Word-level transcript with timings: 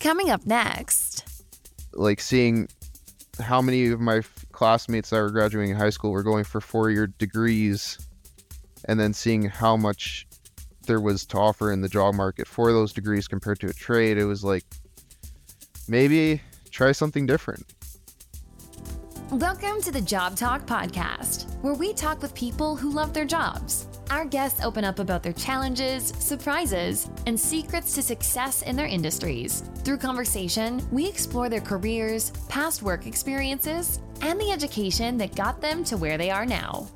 Coming 0.00 0.30
up 0.30 0.46
next. 0.46 1.44
Like 1.92 2.20
seeing 2.20 2.68
how 3.38 3.60
many 3.60 3.88
of 3.88 4.00
my 4.00 4.22
classmates 4.50 5.10
that 5.10 5.20
were 5.20 5.30
graduating 5.30 5.76
high 5.76 5.90
school 5.90 6.10
were 6.10 6.22
going 6.22 6.44
for 6.44 6.62
four 6.62 6.90
year 6.90 7.06
degrees 7.06 7.98
and 8.86 8.98
then 8.98 9.12
seeing 9.12 9.44
how 9.44 9.76
much 9.76 10.26
there 10.86 11.00
was 11.00 11.26
to 11.26 11.36
offer 11.36 11.70
in 11.70 11.82
the 11.82 11.88
job 11.88 12.14
market 12.14 12.48
for 12.48 12.72
those 12.72 12.94
degrees 12.94 13.28
compared 13.28 13.60
to 13.60 13.66
a 13.66 13.74
trade, 13.74 14.16
it 14.16 14.24
was 14.24 14.42
like 14.42 14.64
maybe 15.86 16.40
try 16.70 16.92
something 16.92 17.26
different. 17.26 17.66
Welcome 19.30 19.82
to 19.82 19.92
the 19.92 20.00
Job 20.00 20.34
Talk 20.34 20.64
Podcast, 20.64 21.44
where 21.60 21.74
we 21.74 21.92
talk 21.92 22.22
with 22.22 22.34
people 22.34 22.74
who 22.74 22.90
love 22.90 23.12
their 23.12 23.26
jobs. 23.26 23.86
Our 24.10 24.24
guests 24.24 24.60
open 24.64 24.84
up 24.84 24.98
about 24.98 25.22
their 25.22 25.32
challenges, 25.32 26.12
surprises, 26.18 27.08
and 27.26 27.38
secrets 27.38 27.94
to 27.94 28.02
success 28.02 28.62
in 28.62 28.74
their 28.74 28.88
industries. 28.88 29.62
Through 29.84 29.98
conversation, 29.98 30.84
we 30.90 31.06
explore 31.06 31.48
their 31.48 31.60
careers, 31.60 32.32
past 32.48 32.82
work 32.82 33.06
experiences, 33.06 34.00
and 34.20 34.40
the 34.40 34.50
education 34.50 35.16
that 35.18 35.36
got 35.36 35.60
them 35.60 35.84
to 35.84 35.96
where 35.96 36.18
they 36.18 36.28
are 36.28 36.44
now. 36.44 36.88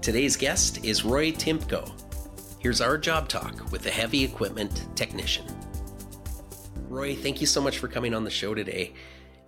Today's 0.00 0.34
guest 0.34 0.82
is 0.82 1.04
Roy 1.04 1.30
Tymko. 1.30 1.92
Here's 2.58 2.80
our 2.80 2.96
job 2.96 3.28
talk 3.28 3.70
with 3.70 3.84
a 3.84 3.90
heavy 3.90 4.24
equipment 4.24 4.86
technician. 4.96 5.44
Roy, 6.88 7.14
thank 7.14 7.42
you 7.42 7.46
so 7.46 7.60
much 7.60 7.76
for 7.76 7.86
coming 7.86 8.14
on 8.14 8.24
the 8.24 8.30
show 8.30 8.54
today. 8.54 8.94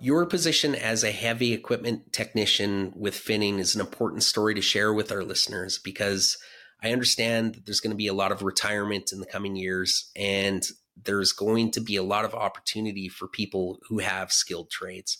Your 0.02 0.26
position 0.26 0.74
as 0.74 1.04
a 1.04 1.12
heavy 1.12 1.52
equipment 1.52 2.12
technician 2.12 2.92
with 2.96 3.14
Finning 3.14 3.60
is 3.60 3.76
an 3.76 3.80
important 3.80 4.24
story 4.24 4.52
to 4.52 4.60
share 4.60 4.92
with 4.92 5.12
our 5.12 5.22
listeners 5.22 5.78
because 5.78 6.38
I 6.82 6.90
understand 6.90 7.54
that 7.54 7.66
there's 7.66 7.78
going 7.78 7.92
to 7.92 7.96
be 7.96 8.08
a 8.08 8.12
lot 8.12 8.32
of 8.32 8.42
retirement 8.42 9.12
in 9.12 9.20
the 9.20 9.26
coming 9.26 9.54
years 9.54 10.10
and 10.16 10.66
there's 11.04 11.30
going 11.30 11.70
to 11.70 11.80
be 11.80 11.94
a 11.94 12.02
lot 12.02 12.24
of 12.24 12.34
opportunity 12.34 13.08
for 13.08 13.28
people 13.28 13.78
who 13.88 14.00
have 14.00 14.32
skilled 14.32 14.72
trades. 14.72 15.18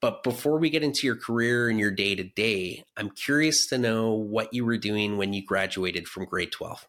But 0.00 0.22
before 0.22 0.60
we 0.60 0.70
get 0.70 0.84
into 0.84 1.08
your 1.08 1.16
career 1.16 1.68
and 1.68 1.80
your 1.80 1.90
day 1.90 2.14
to 2.14 2.22
day, 2.22 2.84
I'm 2.96 3.10
curious 3.10 3.66
to 3.66 3.78
know 3.78 4.12
what 4.12 4.54
you 4.54 4.64
were 4.64 4.78
doing 4.78 5.16
when 5.16 5.32
you 5.32 5.44
graduated 5.44 6.06
from 6.06 6.26
grade 6.26 6.52
12. 6.52 6.86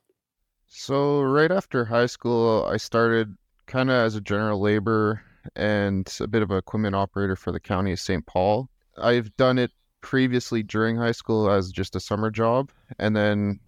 So, 0.68 1.24
right 1.24 1.52
after 1.52 1.86
high 1.86 2.06
school, 2.06 2.68
I 2.70 2.78
started 2.78 3.36
kind 3.66 3.90
of 3.90 3.96
as 3.96 4.14
a 4.14 4.22
general 4.22 4.62
labor 4.62 5.24
and 5.56 6.12
a 6.20 6.28
bit 6.28 6.42
of 6.42 6.52
an 6.52 6.58
equipment 6.58 6.96
operator 6.96 7.36
for 7.36 7.52
the 7.52 7.60
county 7.60 7.92
of 7.92 8.00
St. 8.00 8.26
Paul. 8.26 8.70
I've 8.98 9.36
done 9.38 9.58
it 9.58 9.72
previously 10.02 10.64
during 10.64 10.96
high 10.96 11.12
school 11.12 11.50
as 11.50 11.72
just 11.72 11.96
a 11.96 12.00
summer 12.00 12.32
job, 12.32 12.72
and 13.00 13.16
then 13.16 13.60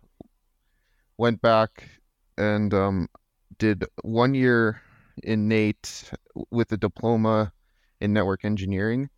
went 1.18 1.42
back 1.42 1.90
and 2.38 2.74
um, 2.74 3.08
did 3.58 3.86
one 4.04 4.34
year 4.34 4.82
in 5.24 5.48
NAIT 5.48 6.12
with 6.52 6.72
a 6.72 6.78
diploma 6.78 7.52
in 8.00 8.14
network 8.14 8.46
engineering. 8.46 9.10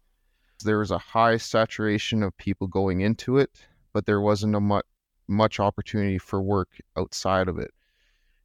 There 0.64 0.80
was 0.80 0.92
a 0.92 0.98
high 0.98 1.38
saturation 1.38 2.24
of 2.24 2.38
people 2.38 2.68
going 2.68 3.02
into 3.02 3.38
it, 3.38 3.66
but 3.94 4.06
there 4.06 4.22
wasn't 4.22 4.56
a 4.56 4.60
much 4.60 4.86
much 5.28 5.60
opportunity 5.60 6.18
for 6.18 6.42
work 6.42 6.70
outside 6.98 7.48
of 7.48 7.60
it. 7.60 7.72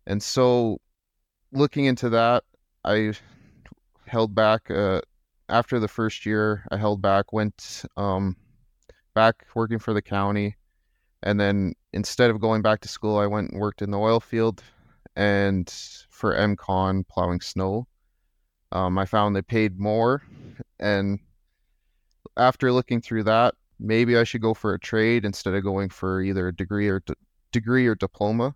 And 0.07 0.23
so 0.23 0.79
looking 1.51 1.87
into 1.87 2.11
that, 2.11 2.45
I 2.85 3.15
held 4.15 4.33
back 4.33 4.71
uh, 4.71 5.01
after 5.49 5.81
the 5.81 5.89
first 5.89 6.25
year. 6.25 6.65
I 6.71 6.77
held 6.77 7.03
back, 7.03 7.33
went 7.33 7.83
um, 7.97 8.37
back 9.13 9.45
working 9.57 9.81
for 9.81 9.93
the 9.93 10.01
county, 10.01 10.55
and 11.25 11.41
then 11.41 11.75
instead 11.93 12.31
of 12.31 12.41
going 12.41 12.63
back 12.63 12.81
to 12.83 12.89
school, 12.89 13.19
I 13.19 13.27
went 13.27 13.51
and 13.51 13.61
worked 13.61 13.83
in 13.83 13.91
the 13.91 13.99
oil 13.99 14.21
field 14.21 14.63
and 15.17 15.69
for 16.11 16.33
Emcon 16.37 17.07
plowing 17.09 17.41
snow. 17.41 17.89
Um, 18.71 18.99
I 18.99 19.05
found 19.05 19.35
they 19.35 19.43
paid 19.43 19.81
more, 19.81 20.23
and 20.79 21.19
after 22.37 22.71
looking 22.71 23.01
through 23.01 23.25
that, 23.25 23.55
maybe 23.81 24.17
I 24.17 24.23
should 24.23 24.43
go 24.43 24.55
for 24.55 24.75
a 24.75 24.79
trade 24.79 25.25
instead 25.25 25.55
of 25.55 25.65
going 25.65 25.89
for 25.89 26.23
either 26.23 26.47
a 26.47 26.55
degree 26.55 26.89
or 26.89 27.01
d- 27.01 27.15
degree 27.51 27.89
or 27.89 27.97
diploma. 27.97 28.55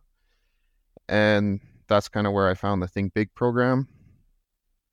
And 1.09 1.61
that's 1.89 2.09
kind 2.09 2.29
of 2.29 2.33
where 2.33 2.49
I 2.49 2.55
found 2.55 2.81
the 2.81 2.87
ThinkBIG 2.87 3.31
program 3.35 3.89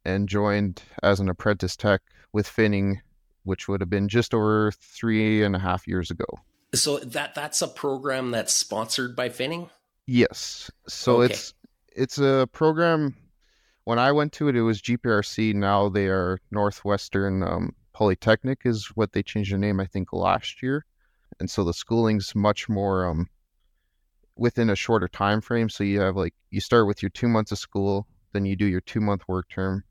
and 0.06 0.30
joined 0.30 0.82
as 1.04 1.20
an 1.20 1.30
apprentice 1.30 1.76
tech 1.76 2.02
with 2.32 2.48
Finning, 2.48 2.98
which 3.44 3.68
would 3.68 3.82
have 3.82 3.90
been 3.90 4.08
just 4.08 4.34
over 4.34 4.72
three 4.72 5.44
and 5.44 5.56
a 5.56 5.60
half 5.60 5.88
years 5.88 6.12
ago. 6.12 6.26
So 6.74 7.00
that 7.00 7.36
that's 7.36 7.62
a 7.62 7.68
program 7.68 8.32
that's 8.32 8.54
sponsored 8.54 9.16
by 9.16 9.30
Finning. 9.30 9.70
Yes. 10.08 10.70
So 10.88 11.22
okay. 11.22 11.34
it's 11.34 11.54
it's 11.96 12.18
a 12.18 12.48
program. 12.52 13.16
When 13.86 14.00
I 14.00 14.12
went 14.12 14.34
to 14.34 14.48
it, 14.48 14.56
it 14.56 14.64
was 14.64 14.82
GPRC. 14.82 15.54
Now 15.54 15.90
they 15.90 16.08
are 16.08 16.40
Northwestern 16.52 17.44
um, 17.44 17.76
Polytechnic, 17.94 18.62
is 18.66 18.88
what 18.96 19.14
they 19.14 19.24
changed 19.24 19.52
their 19.52 19.60
name. 19.60 19.80
I 19.80 19.86
think 19.86 20.12
last 20.12 20.62
year, 20.62 20.86
and 21.40 21.50
so 21.50 21.64
the 21.64 21.72
schooling's 21.72 22.36
much 22.36 22.68
more 22.68 23.06
um, 23.06 23.30
within 24.36 24.70
a 24.70 24.76
shorter 24.76 25.08
time 25.08 25.40
frame. 25.40 25.70
So 25.70 25.84
you 25.84 26.02
have 26.02 26.16
like 26.16 26.34
you 26.50 26.60
start 26.60 26.88
with 26.88 27.02
your 27.02 27.12
two 27.12 27.28
months 27.28 27.52
of 27.52 27.60
school, 27.60 28.08
then 28.34 28.46
you 28.46 28.56
do 28.56 28.66
your 28.66 28.82
two 28.82 29.02
month 29.02 29.24
work 29.28 29.48
term, 29.50 29.84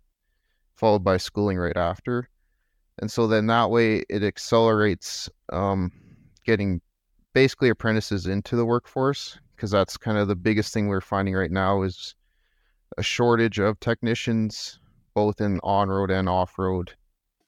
followed 0.76 1.04
by 1.04 1.16
schooling 1.16 1.58
right 1.58 1.76
after. 1.76 2.28
And 2.98 3.10
so 3.10 3.26
then 3.26 3.46
that 3.48 3.70
way 3.70 4.04
it 4.08 4.22
accelerates 4.22 5.28
um, 5.52 5.90
getting 6.44 6.80
basically 7.32 7.68
apprentices 7.68 8.26
into 8.26 8.56
the 8.56 8.64
workforce 8.64 9.38
because 9.54 9.70
that's 9.70 9.96
kind 9.96 10.18
of 10.18 10.28
the 10.28 10.36
biggest 10.36 10.72
thing 10.72 10.88
we're 10.88 11.00
finding 11.00 11.34
right 11.34 11.50
now 11.50 11.82
is 11.82 12.14
a 12.96 13.02
shortage 13.02 13.58
of 13.58 13.80
technicians 13.80 14.78
both 15.14 15.40
in 15.40 15.60
on-road 15.62 16.10
and 16.10 16.28
off-road. 16.28 16.92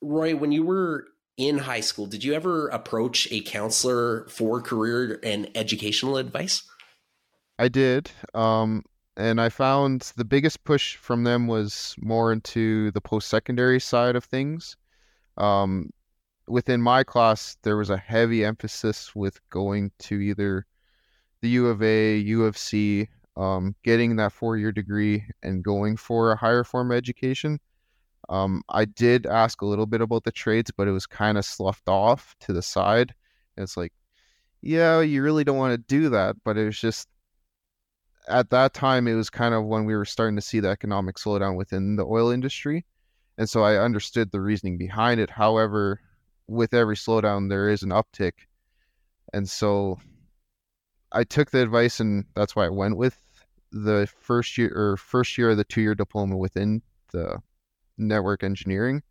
Roy, 0.00 0.36
when 0.36 0.52
you 0.52 0.64
were 0.64 1.06
in 1.36 1.58
high 1.58 1.80
school, 1.80 2.06
did 2.06 2.24
you 2.24 2.32
ever 2.32 2.68
approach 2.68 3.28
a 3.30 3.40
counselor 3.40 4.26
for 4.28 4.60
career 4.60 5.18
and 5.22 5.50
educational 5.54 6.16
advice? 6.16 6.62
I 7.58 7.68
did. 7.68 8.10
Um, 8.34 8.84
and 9.16 9.40
I 9.40 9.48
found 9.48 10.12
the 10.16 10.24
biggest 10.24 10.64
push 10.64 10.96
from 10.96 11.24
them 11.24 11.46
was 11.46 11.94
more 11.98 12.32
into 12.32 12.90
the 12.92 13.00
post 13.00 13.28
secondary 13.28 13.80
side 13.80 14.16
of 14.16 14.24
things. 14.24 14.76
Um, 15.36 15.90
within 16.46 16.80
my 16.82 17.02
class, 17.02 17.56
there 17.62 17.76
was 17.76 17.90
a 17.90 17.96
heavy 17.96 18.44
emphasis 18.44 19.14
with 19.14 19.40
going 19.50 19.90
to 20.00 20.20
either 20.20 20.66
the 21.40 21.48
U 21.50 21.68
of 21.68 21.82
A, 21.82 22.16
U 22.16 22.44
of 22.44 22.56
C, 22.58 23.08
um, 23.36 23.74
getting 23.82 24.16
that 24.16 24.32
four 24.32 24.56
year 24.56 24.72
degree 24.72 25.24
and 25.42 25.62
going 25.62 25.96
for 25.96 26.32
a 26.32 26.36
higher 26.36 26.64
form 26.64 26.90
of 26.90 26.96
education. 26.96 27.58
Um, 28.28 28.62
I 28.68 28.86
did 28.86 29.26
ask 29.26 29.62
a 29.62 29.66
little 29.66 29.86
bit 29.86 30.00
about 30.00 30.24
the 30.24 30.32
trades, 30.32 30.70
but 30.76 30.88
it 30.88 30.92
was 30.92 31.06
kind 31.06 31.38
of 31.38 31.44
sloughed 31.44 31.88
off 31.88 32.34
to 32.40 32.52
the 32.52 32.62
side. 32.62 33.14
And 33.56 33.64
it's 33.64 33.76
like, 33.76 33.92
yeah, 34.62 35.00
you 35.00 35.22
really 35.22 35.44
don't 35.44 35.58
want 35.58 35.72
to 35.72 35.78
do 35.78 36.08
that, 36.10 36.36
but 36.44 36.58
it 36.58 36.64
was 36.64 36.78
just 36.78 37.08
at 38.28 38.50
that 38.50 38.74
time, 38.74 39.06
it 39.06 39.14
was 39.14 39.30
kind 39.30 39.54
of 39.54 39.64
when 39.64 39.84
we 39.84 39.94
were 39.94 40.04
starting 40.04 40.36
to 40.36 40.42
see 40.42 40.60
the 40.60 40.68
economic 40.68 41.16
slowdown 41.16 41.56
within 41.56 41.96
the 41.96 42.04
oil 42.04 42.30
industry. 42.30 42.84
And 43.38 43.48
so 43.48 43.62
I 43.62 43.76
understood 43.76 44.30
the 44.30 44.40
reasoning 44.40 44.78
behind 44.78 45.20
it. 45.20 45.30
However, 45.30 46.00
with 46.48 46.74
every 46.74 46.96
slowdown, 46.96 47.48
there 47.48 47.68
is 47.68 47.82
an 47.82 47.90
uptick. 47.90 48.32
And 49.32 49.48
so 49.48 49.98
I 51.12 51.24
took 51.24 51.50
the 51.50 51.62
advice, 51.62 52.00
and 52.00 52.24
that's 52.34 52.56
why 52.56 52.66
I 52.66 52.70
went 52.70 52.96
with 52.96 53.20
the 53.72 54.08
first 54.20 54.56
year 54.56 54.72
or 54.74 54.96
first 54.96 55.36
year 55.36 55.50
of 55.50 55.56
the 55.56 55.64
two 55.64 55.82
year 55.82 55.94
diploma 55.94 56.36
within 56.36 56.82
the 57.12 57.40
network 57.98 58.42
engineering. 58.42 59.02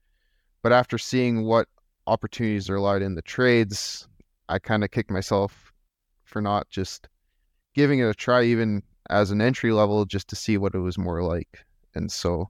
But 0.61 0.71
after 0.71 0.97
seeing 0.97 1.45
what 1.45 1.67
opportunities 2.07 2.69
are 2.69 2.79
lied 2.79 3.01
in 3.01 3.15
the 3.15 3.21
trades, 3.21 4.07
I 4.49 4.59
kind 4.59 4.83
of 4.83 4.91
kicked 4.91 5.11
myself 5.11 5.73
for 6.23 6.41
not 6.41 6.69
just 6.69 7.07
giving 7.75 7.99
it 7.99 8.09
a 8.09 8.13
try, 8.13 8.43
even 8.43 8.81
as 9.09 9.31
an 9.31 9.41
entry 9.41 9.71
level 9.71 10.05
just 10.05 10.27
to 10.29 10.35
see 10.35 10.57
what 10.57 10.75
it 10.75 10.79
was 10.79 10.97
more 10.97 11.21
like. 11.21 11.65
And 11.93 12.11
so 12.11 12.49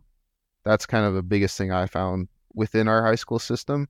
that's 0.63 0.85
kind 0.85 1.05
of 1.05 1.13
the 1.13 1.23
biggest 1.23 1.57
thing 1.57 1.71
I 1.71 1.85
found 1.85 2.27
within 2.53 2.87
our 2.87 3.05
high 3.05 3.15
school 3.15 3.39
system 3.39 3.87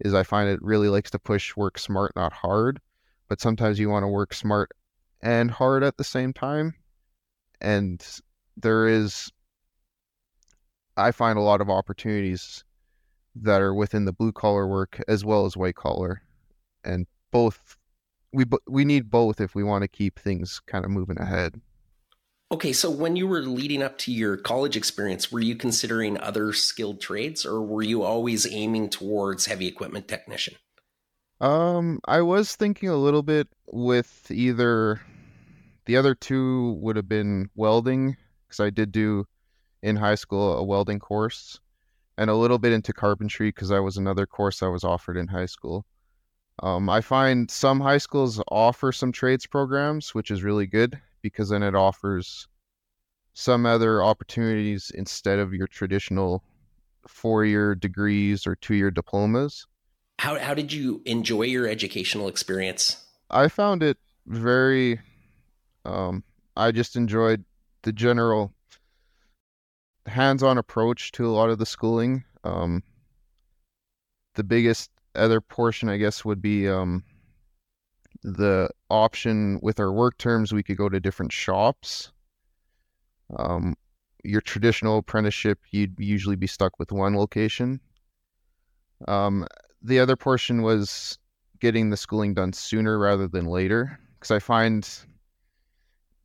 is 0.00 0.14
I 0.14 0.22
find 0.22 0.48
it 0.48 0.62
really 0.62 0.88
likes 0.88 1.10
to 1.10 1.18
push 1.18 1.56
work 1.56 1.78
smart, 1.78 2.12
not 2.14 2.32
hard. 2.32 2.80
But 3.28 3.40
sometimes 3.40 3.78
you 3.78 3.90
want 3.90 4.04
to 4.04 4.08
work 4.08 4.32
smart 4.34 4.70
and 5.20 5.50
hard 5.50 5.82
at 5.82 5.96
the 5.96 6.04
same 6.04 6.32
time. 6.32 6.74
And 7.60 8.04
there 8.56 8.86
is, 8.86 9.32
I 10.96 11.10
find 11.10 11.38
a 11.38 11.42
lot 11.42 11.60
of 11.60 11.68
opportunities 11.70 12.62
that 13.34 13.60
are 13.60 13.74
within 13.74 14.04
the 14.04 14.12
blue 14.12 14.32
collar 14.32 14.66
work 14.66 15.02
as 15.08 15.24
well 15.24 15.44
as 15.44 15.56
white 15.56 15.74
collar. 15.74 16.22
And 16.84 17.06
both, 17.32 17.76
we, 18.32 18.44
we 18.68 18.84
need 18.84 19.10
both 19.10 19.40
if 19.40 19.54
we 19.54 19.64
want 19.64 19.82
to 19.82 19.88
keep 19.88 20.18
things 20.18 20.60
kind 20.66 20.84
of 20.84 20.90
moving 20.90 21.18
ahead. 21.18 21.60
Okay, 22.52 22.72
so 22.72 22.88
when 22.88 23.16
you 23.16 23.26
were 23.26 23.42
leading 23.42 23.82
up 23.82 23.98
to 23.98 24.12
your 24.12 24.36
college 24.36 24.76
experience, 24.76 25.32
were 25.32 25.40
you 25.40 25.56
considering 25.56 26.18
other 26.20 26.52
skilled 26.52 27.00
trades 27.00 27.44
or 27.44 27.60
were 27.60 27.82
you 27.82 28.04
always 28.04 28.46
aiming 28.46 28.88
towards 28.88 29.46
heavy 29.46 29.66
equipment 29.66 30.06
technician? 30.06 30.54
Um, 31.40 31.98
I 32.06 32.20
was 32.22 32.54
thinking 32.54 32.88
a 32.88 32.96
little 32.96 33.24
bit 33.24 33.48
with 33.66 34.30
either 34.30 35.00
the 35.86 35.96
other 35.96 36.14
two 36.14 36.78
would 36.80 36.94
have 36.94 37.08
been 37.08 37.50
welding 37.56 38.16
because 38.46 38.60
I 38.60 38.70
did 38.70 38.92
do 38.92 39.26
in 39.82 39.96
high 39.96 40.14
school 40.14 40.56
a 40.56 40.62
welding 40.62 41.00
course 41.00 41.58
and 42.16 42.30
a 42.30 42.34
little 42.34 42.58
bit 42.58 42.72
into 42.72 42.92
carpentry 42.92 43.48
because 43.48 43.70
that 43.70 43.82
was 43.82 43.96
another 43.96 44.24
course 44.24 44.62
I 44.62 44.68
was 44.68 44.84
offered 44.84 45.16
in 45.16 45.26
high 45.26 45.46
school. 45.46 45.84
Um, 46.62 46.88
I 46.88 47.00
find 47.00 47.50
some 47.50 47.80
high 47.80 47.98
schools 47.98 48.40
offer 48.48 48.92
some 48.92 49.10
trades 49.10 49.46
programs, 49.46 50.14
which 50.14 50.30
is 50.30 50.44
really 50.44 50.66
good 50.66 51.00
because 51.26 51.48
then 51.48 51.62
it 51.62 51.74
offers 51.74 52.48
some 53.34 53.66
other 53.66 54.02
opportunities 54.02 54.90
instead 54.94 55.38
of 55.38 55.52
your 55.52 55.66
traditional 55.66 56.42
four 57.06 57.44
year 57.44 57.74
degrees 57.74 58.46
or 58.46 58.56
two 58.56 58.74
year 58.74 58.90
diplomas. 58.90 59.66
How, 60.18 60.38
how 60.38 60.54
did 60.54 60.72
you 60.72 61.02
enjoy 61.04 61.42
your 61.42 61.68
educational 61.68 62.28
experience? 62.28 63.04
I 63.30 63.48
found 63.48 63.82
it 63.82 63.98
very, 64.26 65.00
um, 65.84 66.24
I 66.56 66.72
just 66.72 66.96
enjoyed 66.96 67.44
the 67.82 67.92
general 67.92 68.52
hands 70.06 70.42
on 70.42 70.56
approach 70.56 71.12
to 71.12 71.26
a 71.26 71.32
lot 71.32 71.50
of 71.50 71.58
the 71.58 71.66
schooling. 71.66 72.24
Um, 72.44 72.82
the 74.34 74.44
biggest 74.44 74.90
other 75.14 75.40
portion, 75.40 75.88
I 75.88 75.96
guess, 75.96 76.24
would 76.24 76.40
be 76.40 76.68
um, 76.68 77.04
the 78.22 78.70
option 78.90 79.58
with 79.62 79.80
our 79.80 79.92
work 79.92 80.18
terms, 80.18 80.52
we 80.52 80.62
could 80.62 80.76
go 80.76 80.88
to 80.88 81.00
different 81.00 81.32
shops. 81.32 82.12
Um, 83.36 83.74
your 84.24 84.40
traditional 84.40 84.98
apprenticeship, 84.98 85.58
you'd 85.70 85.94
usually 85.98 86.36
be 86.36 86.46
stuck 86.46 86.78
with 86.78 86.92
one 86.92 87.16
location. 87.16 87.80
Um, 89.06 89.46
the 89.82 90.00
other 90.00 90.16
portion 90.16 90.62
was 90.62 91.18
getting 91.60 91.90
the 91.90 91.96
schooling 91.96 92.34
done 92.34 92.52
sooner 92.52 92.98
rather 92.98 93.28
than 93.28 93.46
later, 93.46 93.98
because 94.14 94.30
I 94.30 94.38
find 94.38 94.88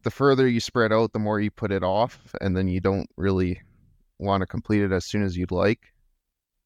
the 0.03 0.11
further 0.11 0.47
you 0.47 0.59
spread 0.59 0.91
out, 0.91 1.13
the 1.13 1.19
more 1.19 1.39
you 1.39 1.51
put 1.51 1.71
it 1.71 1.83
off, 1.83 2.33
and 2.41 2.57
then 2.57 2.67
you 2.67 2.81
don't 2.81 3.09
really 3.17 3.61
want 4.19 4.41
to 4.41 4.47
complete 4.47 4.81
it 4.81 4.91
as 4.91 5.05
soon 5.05 5.23
as 5.23 5.37
you'd 5.37 5.51
like. 5.51 5.93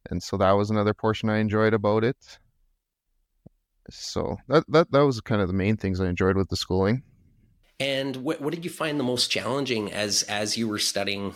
And 0.10 0.22
so 0.22 0.38
that 0.38 0.52
was 0.52 0.70
another 0.70 0.94
portion 0.94 1.30
I 1.30 1.40
enjoyed 1.40 1.74
about 1.74 2.04
it. 2.04 2.40
So 3.90 4.38
that 4.48 4.64
that 4.70 4.92
that 4.92 5.02
was 5.02 5.22
kind 5.22 5.42
of 5.42 5.48
the 5.48 5.54
main 5.54 5.78
things 5.78 6.00
I 6.00 6.08
enjoyed 6.08 6.36
with 6.36 6.50
the 6.50 6.56
schooling. 6.56 7.04
And 7.80 8.18
what 8.18 8.42
what 8.42 8.54
did 8.54 8.64
you 8.64 8.72
find 8.72 9.00
the 9.00 9.04
most 9.04 9.30
challenging 9.30 9.92
as 9.92 10.24
as 10.24 10.58
you 10.58 10.68
were 10.68 10.80
studying 10.80 11.36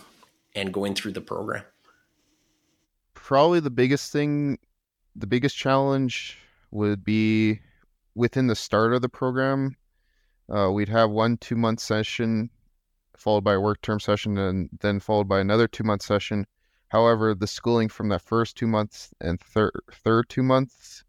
and 0.56 0.74
going 0.74 0.96
through 0.96 1.12
the 1.14 1.22
program? 1.22 1.64
Probably 3.14 3.60
the 3.60 3.70
biggest 3.70 4.12
thing, 4.12 4.58
the 5.16 5.28
biggest 5.28 5.56
challenge 5.56 6.38
would 6.72 7.04
be 7.04 7.60
within 8.16 8.48
the 8.48 8.56
start 8.56 8.94
of 8.94 9.02
the 9.02 9.10
program. 9.10 9.76
Uh, 10.50 10.72
we'd 10.72 10.90
have 10.90 11.12
one 11.12 11.38
two 11.38 11.56
month 11.56 11.80
session 11.80 12.50
followed 13.18 13.44
by 13.44 13.54
a 13.54 13.60
work 13.60 13.82
term 13.82 14.00
session 14.00 14.38
and 14.38 14.70
then 14.80 15.00
followed 15.00 15.28
by 15.28 15.40
another 15.40 15.68
two 15.68 15.84
month 15.84 16.02
session. 16.02 16.46
However, 16.88 17.36
the 17.36 17.46
schooling 17.46 17.90
from 17.90 18.10
that 18.10 18.22
first 18.22 18.58
two 18.58 18.66
months 18.66 19.14
and 19.22 19.40
third 19.40 19.72
third 19.92 20.30
two 20.30 20.42
months 20.42 21.04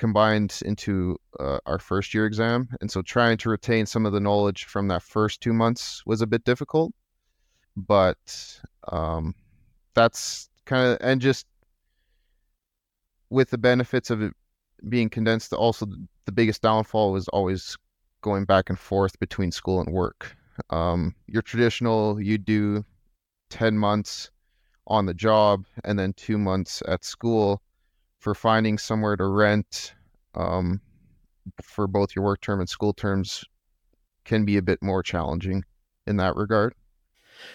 combined 0.00 0.60
into 0.64 1.16
uh, 1.38 1.58
our 1.66 1.78
first 1.78 2.14
year 2.14 2.24
exam. 2.24 2.68
And 2.80 2.90
so 2.90 3.02
trying 3.02 3.36
to 3.38 3.50
retain 3.50 3.84
some 3.84 4.06
of 4.06 4.12
the 4.12 4.18
knowledge 4.18 4.64
from 4.64 4.88
that 4.88 5.02
first 5.02 5.42
two 5.42 5.52
months 5.52 6.02
was 6.06 6.22
a 6.22 6.26
bit 6.26 6.42
difficult. 6.42 6.92
But 7.76 8.60
um, 8.88 9.34
that's 9.94 10.48
kind 10.64 10.90
of, 10.90 10.98
and 11.02 11.20
just 11.20 11.46
with 13.28 13.50
the 13.50 13.58
benefits 13.58 14.08
of 14.08 14.22
it 14.22 14.32
being 14.88 15.10
condensed, 15.10 15.52
also 15.52 15.86
the 16.24 16.32
biggest 16.32 16.62
downfall 16.62 17.12
was 17.12 17.28
always 17.28 17.76
going 18.22 18.46
back 18.46 18.70
and 18.70 18.78
forth 18.78 19.20
between 19.20 19.52
school 19.52 19.80
and 19.80 19.92
work. 19.92 20.34
Um, 20.70 21.14
your 21.26 21.42
traditional, 21.42 22.20
you 22.20 22.38
do 22.38 22.86
10 23.50 23.76
months 23.76 24.30
on 24.86 25.04
the 25.04 25.14
job 25.14 25.66
and 25.84 25.98
then 25.98 26.14
two 26.14 26.38
months 26.38 26.82
at 26.88 27.04
school 27.04 27.60
for 28.20 28.34
finding 28.34 28.78
somewhere 28.78 29.16
to 29.16 29.26
rent 29.26 29.94
um, 30.34 30.80
for 31.62 31.86
both 31.86 32.14
your 32.14 32.24
work 32.24 32.40
term 32.40 32.60
and 32.60 32.68
school 32.68 32.92
terms 32.92 33.44
can 34.24 34.44
be 34.44 34.56
a 34.56 34.62
bit 34.62 34.82
more 34.82 35.02
challenging 35.02 35.64
in 36.06 36.18
that 36.18 36.36
regard. 36.36 36.74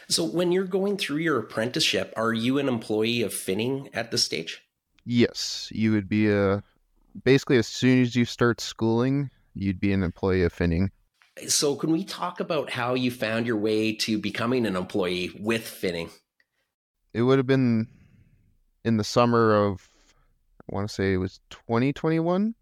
So, 0.08 0.26
when 0.26 0.52
you're 0.52 0.66
going 0.66 0.98
through 0.98 1.18
your 1.18 1.38
apprenticeship, 1.38 2.12
are 2.18 2.34
you 2.34 2.58
an 2.58 2.68
employee 2.68 3.22
of 3.22 3.32
Finning 3.32 3.90
at 3.94 4.10
this 4.10 4.24
stage? 4.24 4.62
Yes, 5.06 5.70
you 5.72 5.92
would 5.92 6.10
be 6.10 6.32
a 6.32 6.64
basically 7.24 7.58
as 7.58 7.68
soon 7.68 8.02
as 8.02 8.16
you 8.16 8.26
start 8.26 8.60
schooling, 8.60 9.30
you'd 9.54 9.80
be 9.80 9.94
an 9.94 10.02
employee 10.02 10.42
of 10.42 10.54
Finning. 10.54 10.90
So, 11.48 11.76
can 11.76 11.92
we 11.92 12.04
talk 12.04 12.40
about 12.40 12.72
how 12.72 12.96
you 12.96 13.12
found 13.12 13.46
your 13.46 13.58
way 13.58 13.94
to 13.98 14.18
becoming 14.18 14.66
an 14.66 14.76
employee 14.76 15.32
with 15.40 15.64
Finning? 15.64 16.10
It 17.14 17.22
would 17.22 17.38
have 17.38 17.48
been 17.48 17.88
in 18.84 18.98
the 18.98 19.04
summer 19.04 19.54
of 19.54 19.88
I 20.72 20.76
want 20.76 20.88
to 20.88 20.94
say 20.94 21.14
it 21.14 21.18
was 21.18 21.40
2021. 21.52 22.56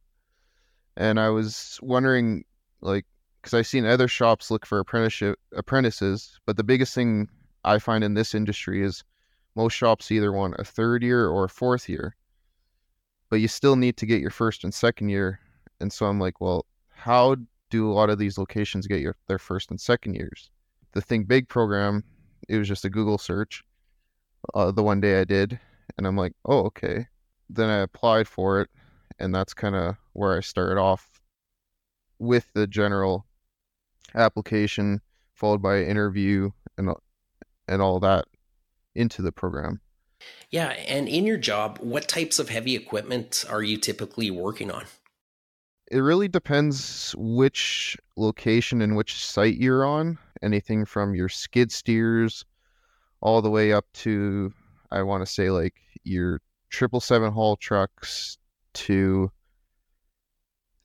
And 0.97 1.19
I 1.19 1.29
was 1.29 1.79
wondering, 1.81 2.43
like, 2.81 3.05
because 3.41 3.53
I've 3.53 3.67
seen 3.67 3.85
other 3.85 4.07
shops 4.07 4.51
look 4.51 4.65
for 4.65 4.79
apprenticeship 4.79 5.39
apprentices, 5.55 6.39
but 6.45 6.57
the 6.57 6.63
biggest 6.63 6.93
thing 6.93 7.29
I 7.63 7.79
find 7.79 8.03
in 8.03 8.13
this 8.13 8.35
industry 8.35 8.83
is 8.83 9.03
most 9.55 9.73
shops 9.73 10.11
either 10.11 10.31
want 10.31 10.55
a 10.59 10.63
third 10.63 11.03
year 11.03 11.27
or 11.27 11.45
a 11.45 11.49
fourth 11.49 11.89
year, 11.89 12.15
but 13.29 13.37
you 13.37 13.47
still 13.47 13.75
need 13.75 13.97
to 13.97 14.05
get 14.05 14.21
your 14.21 14.29
first 14.29 14.63
and 14.63 14.73
second 14.73 15.09
year. 15.09 15.39
And 15.79 15.91
so 15.91 16.05
I'm 16.05 16.19
like, 16.19 16.41
well, 16.41 16.65
how 16.89 17.35
do 17.69 17.91
a 17.91 17.93
lot 17.93 18.09
of 18.09 18.19
these 18.19 18.37
locations 18.37 18.87
get 18.87 19.01
your 19.01 19.15
their 19.27 19.39
first 19.39 19.71
and 19.71 19.79
second 19.79 20.15
years? 20.15 20.49
The 20.93 21.01
ThinkBIG 21.01 21.47
program, 21.47 22.03
it 22.47 22.57
was 22.57 22.67
just 22.67 22.85
a 22.85 22.89
Google 22.89 23.17
search. 23.17 23.63
Uh, 24.53 24.71
the 24.71 24.83
one 24.83 25.01
day 25.01 25.19
I 25.19 25.23
did, 25.23 25.59
and 25.97 26.05
I'm 26.05 26.17
like, 26.17 26.33
oh, 26.45 26.65
okay 26.65 27.07
then 27.49 27.69
I 27.69 27.77
applied 27.79 28.27
for 28.27 28.61
it, 28.61 28.69
and 29.19 29.33
that's 29.33 29.53
kind 29.53 29.75
of 29.75 29.95
where 30.13 30.37
I 30.37 30.41
started 30.41 30.79
off 30.79 31.21
with 32.19 32.51
the 32.53 32.67
general 32.67 33.25
application, 34.15 35.01
followed 35.33 35.61
by 35.61 35.83
interview 35.83 36.51
and 36.77 36.89
and 37.67 37.81
all 37.81 37.99
that 37.99 38.25
into 38.95 39.21
the 39.21 39.31
program. 39.31 39.81
Yeah, 40.49 40.69
and 40.69 41.07
in 41.07 41.25
your 41.25 41.37
job, 41.37 41.79
what 41.79 42.07
types 42.07 42.39
of 42.39 42.49
heavy 42.49 42.75
equipment 42.75 43.43
are 43.49 43.63
you 43.63 43.77
typically 43.77 44.31
working 44.31 44.71
on? 44.71 44.85
It 45.91 45.99
really 45.99 46.27
depends 46.27 47.13
which 47.17 47.97
location 48.15 48.81
and 48.81 48.95
which 48.95 49.25
site 49.25 49.57
you're 49.57 49.85
on. 49.85 50.17
Anything 50.41 50.85
from 50.85 51.15
your 51.15 51.29
skid 51.29 51.71
steers 51.71 52.45
all 53.21 53.41
the 53.41 53.49
way 53.49 53.71
up 53.71 53.85
to 53.93 54.53
I 54.91 55.01
want 55.01 55.25
to 55.25 55.31
say 55.31 55.49
like 55.49 55.75
your 56.03 56.41
triple 56.73 56.99
seven 56.99 57.31
haul 57.31 57.55
trucks 57.55 58.37
to 58.73 59.31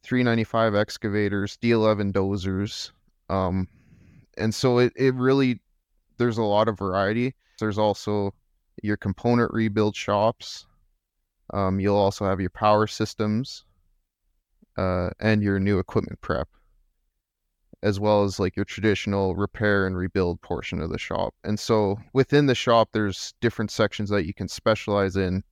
395 0.04 0.74
excavators, 0.74 1.56
D11 1.62 2.12
dozers. 2.12 2.90
Um, 3.30 3.66
and 4.36 4.54
so 4.54 4.78
it, 4.78 4.92
it 4.96 5.14
really, 5.14 5.60
there's 6.18 6.38
a 6.38 6.42
lot 6.42 6.68
of 6.68 6.78
variety. 6.78 7.34
There's 7.58 7.78
also 7.78 8.34
your 8.82 8.98
component 8.98 9.52
rebuild 9.52 9.96
shops. 9.96 10.66
Um, 11.54 11.80
you'll 11.80 11.96
also 11.96 12.26
have 12.26 12.40
your 12.40 12.50
power 12.50 12.86
systems 12.86 13.64
uh, 14.76 15.08
and 15.18 15.42
your 15.42 15.58
new 15.58 15.78
equipment 15.78 16.20
prep, 16.20 16.48
as 17.82 17.98
well 17.98 18.24
as 18.24 18.38
like 18.38 18.56
your 18.56 18.66
traditional 18.66 19.34
repair 19.34 19.86
and 19.86 19.96
rebuild 19.96 20.42
portion 20.42 20.82
of 20.82 20.90
the 20.90 20.98
shop. 20.98 21.34
And 21.44 21.58
so 21.58 21.96
within 22.12 22.44
the 22.44 22.54
shop, 22.54 22.90
there's 22.92 23.32
different 23.40 23.70
sections 23.70 24.10
that 24.10 24.26
you 24.26 24.34
can 24.34 24.48
specialize 24.48 25.16
in 25.16 25.42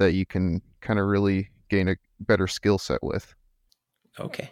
that 0.00 0.14
you 0.14 0.26
can 0.26 0.60
kind 0.80 0.98
of 0.98 1.06
really 1.06 1.50
gain 1.68 1.88
a 1.88 1.96
better 2.18 2.48
skill 2.48 2.78
set 2.78 3.02
with. 3.02 3.34
Okay. 4.18 4.50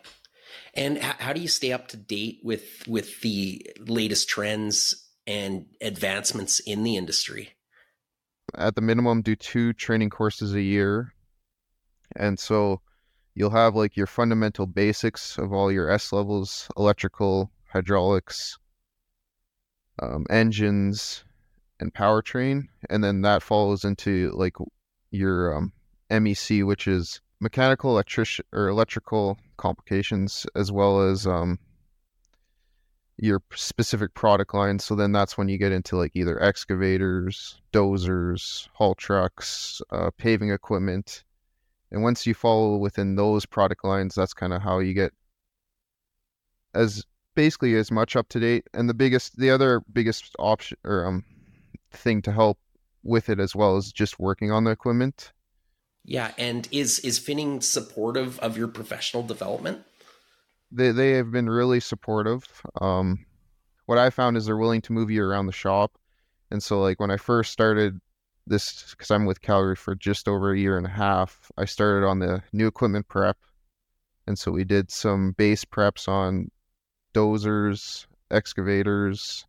And 0.74 0.98
how 0.98 1.32
do 1.32 1.40
you 1.40 1.48
stay 1.48 1.72
up 1.72 1.88
to 1.88 1.96
date 1.96 2.38
with 2.44 2.86
with 2.86 3.20
the 3.22 3.66
latest 3.80 4.28
trends 4.28 5.10
and 5.26 5.66
advancements 5.80 6.60
in 6.60 6.84
the 6.84 6.96
industry? 6.96 7.50
At 8.54 8.76
the 8.76 8.80
minimum, 8.80 9.22
do 9.22 9.34
two 9.34 9.72
training 9.72 10.10
courses 10.10 10.54
a 10.54 10.62
year, 10.62 11.12
and 12.16 12.38
so 12.38 12.80
you'll 13.34 13.50
have 13.50 13.74
like 13.74 13.96
your 13.96 14.06
fundamental 14.06 14.66
basics 14.66 15.36
of 15.38 15.52
all 15.52 15.72
your 15.72 15.90
S 15.90 16.12
levels, 16.12 16.68
electrical, 16.76 17.50
hydraulics, 17.66 18.58
um, 20.00 20.24
engines, 20.30 21.24
and 21.80 21.92
powertrain, 21.92 22.68
and 22.88 23.02
then 23.04 23.22
that 23.22 23.42
follows 23.42 23.84
into 23.84 24.32
like 24.34 24.54
your 25.10 25.56
um, 25.56 25.72
MEC, 26.10 26.64
which 26.66 26.86
is 26.86 27.20
mechanical, 27.40 27.90
electric 27.90 28.28
or 28.52 28.68
electrical 28.68 29.38
complications, 29.56 30.46
as 30.54 30.72
well 30.72 31.00
as 31.00 31.26
um, 31.26 31.58
your 33.18 33.42
specific 33.54 34.14
product 34.14 34.54
line. 34.54 34.78
So 34.78 34.94
then 34.94 35.12
that's 35.12 35.36
when 35.36 35.48
you 35.48 35.58
get 35.58 35.72
into 35.72 35.96
like 35.96 36.12
either 36.14 36.42
excavators, 36.42 37.60
dozers, 37.72 38.68
haul 38.72 38.94
trucks, 38.94 39.82
uh, 39.90 40.10
paving 40.16 40.50
equipment. 40.50 41.24
And 41.90 42.02
once 42.02 42.26
you 42.26 42.34
fall 42.34 42.80
within 42.80 43.16
those 43.16 43.46
product 43.46 43.84
lines, 43.84 44.14
that's 44.14 44.34
kind 44.34 44.52
of 44.52 44.62
how 44.62 44.78
you 44.78 44.94
get 44.94 45.12
as 46.74 47.04
basically 47.34 47.76
as 47.76 47.90
much 47.90 48.14
up 48.14 48.28
to 48.28 48.40
date. 48.40 48.68
And 48.74 48.88
the 48.88 48.94
biggest, 48.94 49.36
the 49.38 49.50
other 49.50 49.82
biggest 49.92 50.34
option 50.38 50.76
or 50.84 51.06
um, 51.06 51.24
thing 51.90 52.22
to 52.22 52.32
help 52.32 52.58
with 53.08 53.28
it 53.28 53.40
as 53.40 53.56
well 53.56 53.76
as 53.76 53.92
just 53.92 54.20
working 54.20 54.52
on 54.52 54.64
the 54.64 54.70
equipment. 54.70 55.32
Yeah, 56.04 56.32
and 56.38 56.68
is 56.70 57.00
is 57.00 57.18
Finning 57.18 57.62
supportive 57.62 58.38
of 58.40 58.56
your 58.56 58.68
professional 58.68 59.22
development? 59.22 59.84
They 60.70 60.92
they 60.92 61.12
have 61.12 61.30
been 61.30 61.50
really 61.50 61.80
supportive. 61.80 62.44
Um, 62.80 63.26
what 63.86 63.98
I 63.98 64.10
found 64.10 64.36
is 64.36 64.46
they're 64.46 64.56
willing 64.56 64.82
to 64.82 64.92
move 64.92 65.10
you 65.10 65.24
around 65.24 65.46
the 65.46 65.52
shop, 65.52 65.98
and 66.50 66.62
so 66.62 66.80
like 66.80 67.00
when 67.00 67.10
I 67.10 67.16
first 67.16 67.52
started 67.52 68.00
this, 68.46 68.90
because 68.90 69.10
I'm 69.10 69.26
with 69.26 69.42
Calgary 69.42 69.76
for 69.76 69.94
just 69.94 70.28
over 70.28 70.52
a 70.52 70.58
year 70.58 70.76
and 70.78 70.86
a 70.86 70.90
half, 70.90 71.50
I 71.58 71.64
started 71.64 72.06
on 72.06 72.18
the 72.20 72.42
new 72.52 72.66
equipment 72.66 73.08
prep, 73.08 73.36
and 74.26 74.38
so 74.38 74.50
we 74.50 74.64
did 74.64 74.90
some 74.90 75.32
base 75.32 75.64
preps 75.64 76.08
on 76.08 76.50
dozers, 77.14 78.06
excavators, 78.30 79.46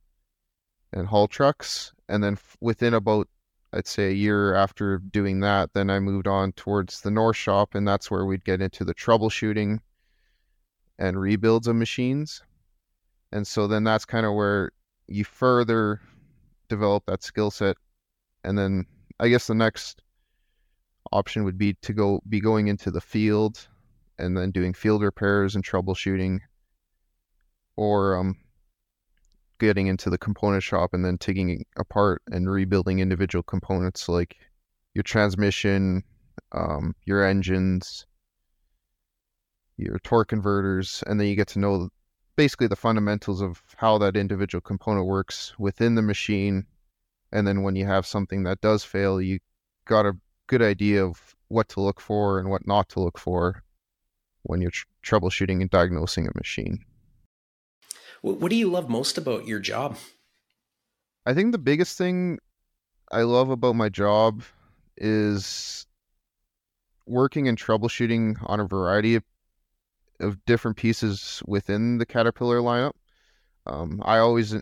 and 0.92 1.08
haul 1.08 1.28
trucks, 1.28 1.94
and 2.10 2.24
then 2.24 2.38
within 2.60 2.94
about 2.94 3.28
I'd 3.72 3.88
say 3.88 4.10
a 4.10 4.14
year 4.14 4.56
after 4.56 4.98
doing 4.98 5.42
that, 5.42 5.74
then 5.74 5.90
I 5.90 6.00
moved 6.00 6.28
on 6.28 6.54
towards 6.54 7.02
the 7.02 7.12
North 7.12 7.36
shop, 7.36 7.76
and 7.76 7.88
that's 7.88 8.10
where 8.10 8.26
we'd 8.26 8.46
get 8.46 8.62
into 8.62 8.84
the 8.84 8.96
troubleshooting 8.96 9.80
and 10.98 11.20
rebuilds 11.20 11.68
of 11.68 11.76
machines. 11.76 12.42
And 13.32 13.46
so 13.46 13.68
then 13.68 13.84
that's 13.84 14.06
kind 14.06 14.26
of 14.26 14.34
where 14.34 14.72
you 15.08 15.24
further 15.24 16.02
develop 16.68 17.06
that 17.06 17.24
skill 17.24 17.52
set. 17.52 17.78
And 18.44 18.58
then 18.58 18.86
I 19.20 19.30
guess 19.30 19.48
the 19.48 19.56
next 19.56 20.02
option 21.12 21.44
would 21.44 21.58
be 21.58 21.74
to 21.82 21.94
go 21.94 22.22
be 22.28 22.40
going 22.40 22.68
into 22.68 22.92
the 22.92 23.02
field 23.02 23.68
and 24.18 24.36
then 24.36 24.52
doing 24.52 24.74
field 24.74 25.02
repairs 25.02 25.56
and 25.56 25.64
troubleshooting 25.64 26.40
or 27.76 28.18
um, 28.18 28.36
getting 29.60 29.88
into 29.88 30.10
the 30.10 30.18
component 30.18 30.64
shop 30.64 30.94
and 30.94 31.06
then 31.06 31.18
taking 31.18 31.50
it 31.50 31.68
apart 31.78 32.22
and 32.32 32.50
rebuilding 32.50 33.00
individual 33.00 33.44
components 33.44 34.10
like 34.10 34.38
your 34.94 35.04
transmission, 35.04 36.04
um, 36.52 36.96
your 37.06 37.24
engines, 37.24 38.06
your 39.78 40.00
torque 40.00 40.30
converters, 40.30 41.04
and 41.08 41.20
then 41.20 41.28
you 41.28 41.36
get 41.36 41.48
to 41.50 41.60
know 41.60 41.90
basically 42.36 42.68
the 42.68 42.76
fundamentals 42.76 43.42
of 43.42 43.62
how 43.78 43.98
that 43.98 44.16
individual 44.16 44.62
component 44.62 45.06
works 45.06 45.54
within 45.60 45.96
the 45.96 46.02
machine. 46.02 46.66
And 47.32 47.46
then 47.48 47.64
when 47.64 47.76
you 47.76 47.86
have 47.86 48.06
something 48.06 48.44
that 48.44 48.62
does 48.62 48.84
fail, 48.84 49.22
you 49.22 49.40
got 49.86 50.06
a 50.06 50.18
good 50.48 50.62
idea 50.62 51.06
of 51.06 51.36
what 51.50 51.70
to 51.70 51.82
look 51.82 52.00
for 52.00 52.40
and 52.40 52.50
what 52.50 52.66
not 52.66 52.90
to 52.90 53.00
look 53.00 53.18
for 53.18 53.64
when 54.44 54.62
you're 54.62 54.72
tr- 54.72 54.86
troubleshooting 55.06 55.62
and 55.62 55.70
diagnosing 55.70 56.28
a 56.28 56.32
machine. 56.36 56.86
What 58.22 58.50
do 58.50 58.56
you 58.56 58.70
love 58.70 58.90
most 58.90 59.18
about 59.18 59.48
your 59.48 59.60
job? 59.60 59.98
I 61.26 61.34
think 61.34 61.52
the 61.52 61.58
biggest 61.58 61.98
thing 61.98 62.40
I 63.12 63.22
love 63.22 63.50
about 63.50 63.76
my 63.76 63.90
job 63.90 64.44
is 64.98 65.86
working 67.06 67.48
and 67.48 67.58
troubleshooting 67.58 68.38
on 68.44 68.60
a 68.60 68.68
variety 68.68 69.16
of, 69.16 69.24
of 70.20 70.44
different 70.46 70.78
pieces 70.78 71.42
within 71.48 71.98
the 71.98 72.06
Caterpillar 72.06 72.60
lineup. 72.60 72.92
Um, 73.66 74.02
I 74.04 74.18
always 74.18 74.56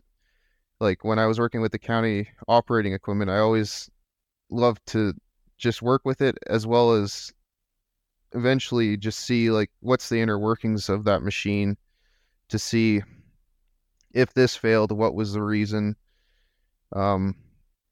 like 0.79 1.03
when 1.03 1.19
I 1.19 1.25
was 1.25 1.39
working 1.39 1.61
with 1.61 1.71
the 1.71 1.79
county 1.79 2.29
operating 2.47 2.93
equipment, 2.93 3.31
I 3.31 3.39
always 3.39 3.89
loved 4.49 4.85
to 4.87 5.13
just 5.57 5.81
work 5.81 6.03
with 6.05 6.21
it 6.21 6.37
as 6.47 6.67
well 6.67 6.93
as 6.93 7.33
eventually 8.33 8.97
just 8.97 9.19
see 9.19 9.49
like 9.49 9.71
what's 9.79 10.09
the 10.09 10.21
inner 10.21 10.37
workings 10.37 10.89
of 10.89 11.05
that 11.05 11.23
machine 11.23 11.77
to 12.49 12.59
see 12.59 13.01
if 14.17 14.33
this 14.33 14.55
failed, 14.55 14.91
what 14.91 15.13
was 15.13 15.33
the 15.33 15.43
reason? 15.43 15.95
Um, 16.91 17.35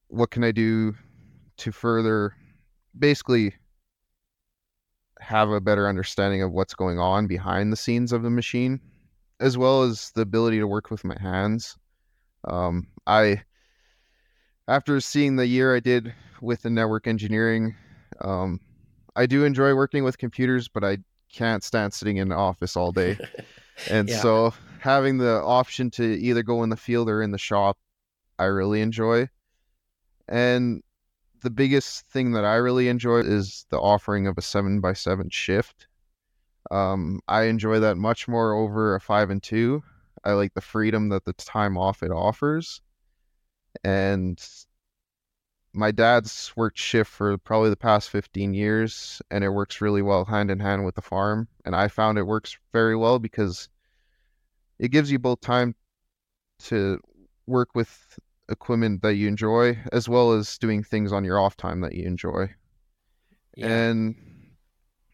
what 0.07 0.31
can 0.31 0.43
I 0.43 0.51
do 0.51 0.95
to 1.57 1.71
further 1.71 2.35
basically 2.97 3.53
have 5.19 5.51
a 5.51 5.61
better 5.61 5.87
understanding 5.87 6.41
of 6.41 6.51
what's 6.51 6.73
going 6.73 6.97
on 6.97 7.27
behind 7.27 7.71
the 7.71 7.77
scenes 7.77 8.11
of 8.11 8.23
the 8.23 8.29
machine, 8.31 8.81
as 9.39 9.55
well 9.55 9.83
as 9.83 10.11
the 10.15 10.21
ability 10.21 10.57
to 10.57 10.67
work 10.67 10.89
with 10.89 11.03
my 11.03 11.15
hands. 11.21 11.77
Um, 12.45 12.87
I, 13.05 13.43
after 14.67 14.99
seeing 15.01 15.35
the 15.35 15.45
year 15.45 15.75
I 15.75 15.79
did 15.79 16.11
with 16.41 16.63
the 16.63 16.71
network 16.71 17.05
engineering, 17.05 17.75
um, 18.21 18.59
I 19.15 19.27
do 19.27 19.45
enjoy 19.45 19.75
working 19.75 20.03
with 20.03 20.17
computers, 20.17 20.67
but 20.67 20.83
I 20.83 20.97
can't 21.31 21.63
stand 21.63 21.93
sitting 21.93 22.17
in 22.17 22.29
the 22.29 22.35
office 22.35 22.75
all 22.75 22.91
day. 22.91 23.17
And 23.89 24.07
yeah. 24.07 24.21
so 24.21 24.53
having 24.85 25.17
the 25.17 25.41
option 25.41 25.89
to 25.89 26.03
either 26.03 26.43
go 26.43 26.61
in 26.61 26.69
the 26.69 26.77
field 26.77 27.09
or 27.09 27.23
in 27.23 27.31
the 27.31 27.39
shop, 27.39 27.75
I 28.37 28.45
really 28.45 28.81
enjoy. 28.81 29.27
And 30.29 30.83
the 31.41 31.49
biggest 31.49 32.07
thing 32.07 32.33
that 32.33 32.45
I 32.45 32.55
really 32.55 32.87
enjoy 32.87 33.21
is 33.21 33.65
the 33.71 33.79
offering 33.79 34.27
of 34.27 34.37
a 34.37 34.43
seven 34.43 34.81
by 34.81 34.93
seven 34.93 35.29
shift. 35.31 35.87
Um, 36.69 37.19
I 37.27 37.43
enjoy 37.43 37.79
that 37.79 37.97
much 37.97 38.27
more 38.27 38.53
over 38.53 38.93
a 38.93 39.01
five 39.01 39.31
and 39.31 39.41
two. 39.41 39.81
I 40.23 40.33
like 40.33 40.53
the 40.53 40.61
freedom 40.61 41.09
that 41.09 41.25
the 41.25 41.33
time 41.33 41.77
off 41.77 42.03
it 42.03 42.11
offers. 42.11 42.81
And 43.83 44.39
my 45.73 45.89
dad's 45.89 46.53
worked 46.55 46.77
shift 46.77 47.09
for 47.09 47.39
probably 47.39 47.71
the 47.71 47.75
past 47.75 48.11
15 48.11 48.53
years 48.53 49.19
and 49.31 49.43
it 49.43 49.49
works 49.49 49.81
really 49.81 50.03
well 50.03 50.25
hand 50.25 50.51
in 50.51 50.59
hand 50.59 50.85
with 50.85 50.95
the 50.95 51.01
farm 51.01 51.49
and 51.65 51.75
i 51.75 51.89
found 51.89 52.17
it 52.17 52.23
works 52.23 52.57
very 52.71 52.95
well 52.95 53.19
because 53.19 53.67
it 54.79 54.91
gives 54.91 55.11
you 55.11 55.19
both 55.19 55.41
time 55.41 55.75
to 56.59 56.99
work 57.47 57.69
with 57.75 58.19
equipment 58.49 59.01
that 59.01 59.15
you 59.15 59.27
enjoy 59.27 59.77
as 59.91 60.07
well 60.07 60.31
as 60.33 60.57
doing 60.57 60.83
things 60.83 61.11
on 61.11 61.23
your 61.23 61.39
off 61.39 61.57
time 61.57 61.81
that 61.81 61.93
you 61.93 62.05
enjoy 62.05 62.47
yeah. 63.55 63.67
and 63.67 64.15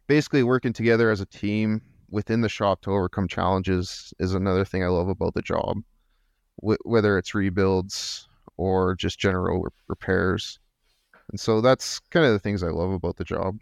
basically 0.07 0.43
working 0.43 0.73
together 0.73 1.09
as 1.09 1.21
a 1.21 1.25
team 1.25 1.81
within 2.09 2.41
the 2.41 2.49
shop 2.49 2.81
to 2.81 2.91
overcome 2.91 3.27
challenges 3.27 4.13
is 4.19 4.33
another 4.33 4.65
thing 4.65 4.83
i 4.83 4.87
love 4.87 5.07
about 5.07 5.33
the 5.33 5.41
job 5.41 5.77
Wh- 6.57 6.85
whether 6.85 7.17
it's 7.17 7.33
rebuilds 7.33 8.27
or 8.61 8.95
just 8.95 9.19
general 9.19 9.67
repairs. 9.87 10.59
And 11.31 11.39
so 11.39 11.61
that's 11.61 11.99
kind 12.11 12.25
of 12.25 12.33
the 12.33 12.39
things 12.39 12.61
I 12.61 12.67
love 12.67 12.91
about 12.91 13.17
the 13.17 13.23
job. 13.23 13.57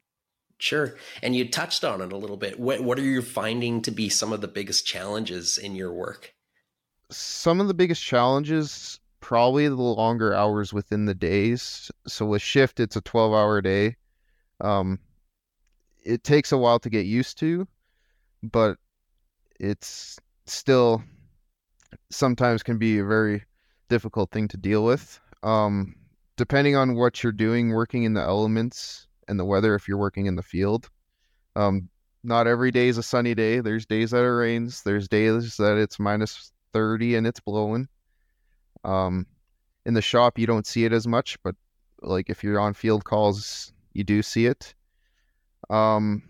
Sure. 0.59 0.95
And 1.23 1.35
you 1.35 1.49
touched 1.49 1.85
on 1.85 2.01
it 2.01 2.11
a 2.11 2.17
little 2.17 2.37
bit. 2.37 2.59
What, 2.59 2.81
what 2.81 2.99
are 2.99 3.03
you 3.03 3.21
finding 3.21 3.81
to 3.81 3.91
be 3.91 4.09
some 4.09 4.33
of 4.33 4.41
the 4.41 4.47
biggest 4.47 4.85
challenges 4.85 5.57
in 5.57 5.73
your 5.73 5.91
work? 5.91 6.33
Some 7.09 7.61
of 7.61 7.69
the 7.69 7.73
biggest 7.73 8.03
challenges, 8.03 8.99
probably 9.21 9.67
the 9.69 9.75
longer 9.75 10.33
hours 10.33 10.73
within 10.73 11.05
the 11.05 11.15
days. 11.15 11.89
So 12.07 12.25
with 12.25 12.41
shift, 12.41 12.81
it's 12.81 12.97
a 12.97 13.01
12 13.01 13.33
hour 13.33 13.61
day. 13.61 13.95
Um, 14.59 14.99
it 16.03 16.25
takes 16.25 16.51
a 16.51 16.57
while 16.57 16.79
to 16.79 16.89
get 16.89 17.05
used 17.05 17.39
to, 17.39 17.65
but 18.43 18.77
it's 19.61 20.19
still 20.45 21.01
sometimes 22.11 22.63
can 22.63 22.77
be 22.77 22.99
a 22.99 23.05
very 23.05 23.45
difficult 23.87 24.31
thing 24.31 24.49
to 24.49 24.57
deal 24.57 24.83
with. 24.83 25.21
Um, 25.41 25.95
depending 26.35 26.75
on 26.75 26.95
what 26.95 27.23
you're 27.23 27.31
doing, 27.31 27.69
working 27.69 28.03
in 28.03 28.13
the 28.13 28.21
elements 28.21 29.07
and 29.29 29.39
the 29.39 29.45
weather, 29.45 29.75
if 29.75 29.87
you're 29.87 29.97
working 29.97 30.25
in 30.25 30.35
the 30.35 30.43
field, 30.43 30.89
um, 31.55 31.89
not 32.23 32.47
every 32.47 32.71
day 32.71 32.89
is 32.89 32.97
a 32.97 33.03
sunny 33.03 33.33
day. 33.33 33.61
There's 33.61 33.85
days 33.85 34.11
that 34.11 34.23
it 34.23 34.29
rains. 34.29 34.83
There's 34.83 35.07
days 35.07 35.55
that 35.57 35.77
it's 35.77 35.99
minus 35.99 36.51
30 36.73 37.15
and 37.15 37.27
it's 37.27 37.39
blowing. 37.39 37.87
Um, 38.83 39.25
in 39.85 39.93
the 39.93 40.01
shop, 40.01 40.37
you 40.37 40.45
don't 40.45 40.67
see 40.67 40.85
it 40.85 40.91
as 40.91 41.07
much, 41.07 41.41
but 41.43 41.55
like 42.01 42.29
if 42.29 42.43
you're 42.43 42.59
on 42.59 42.73
field 42.73 43.05
calls, 43.05 43.71
you 43.93 44.03
do 44.03 44.21
see 44.21 44.45
it. 44.45 44.73
Um, 45.69 46.23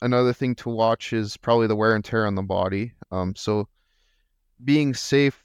another 0.00 0.32
thing 0.32 0.54
to 0.56 0.68
watch 0.68 1.12
is 1.12 1.36
probably 1.36 1.66
the 1.66 1.76
wear 1.76 1.94
and 1.94 2.04
tear 2.04 2.26
on 2.26 2.34
the 2.34 2.42
body. 2.42 2.92
Um, 3.10 3.34
so 3.34 3.68
being 4.62 4.94
safe 4.94 5.44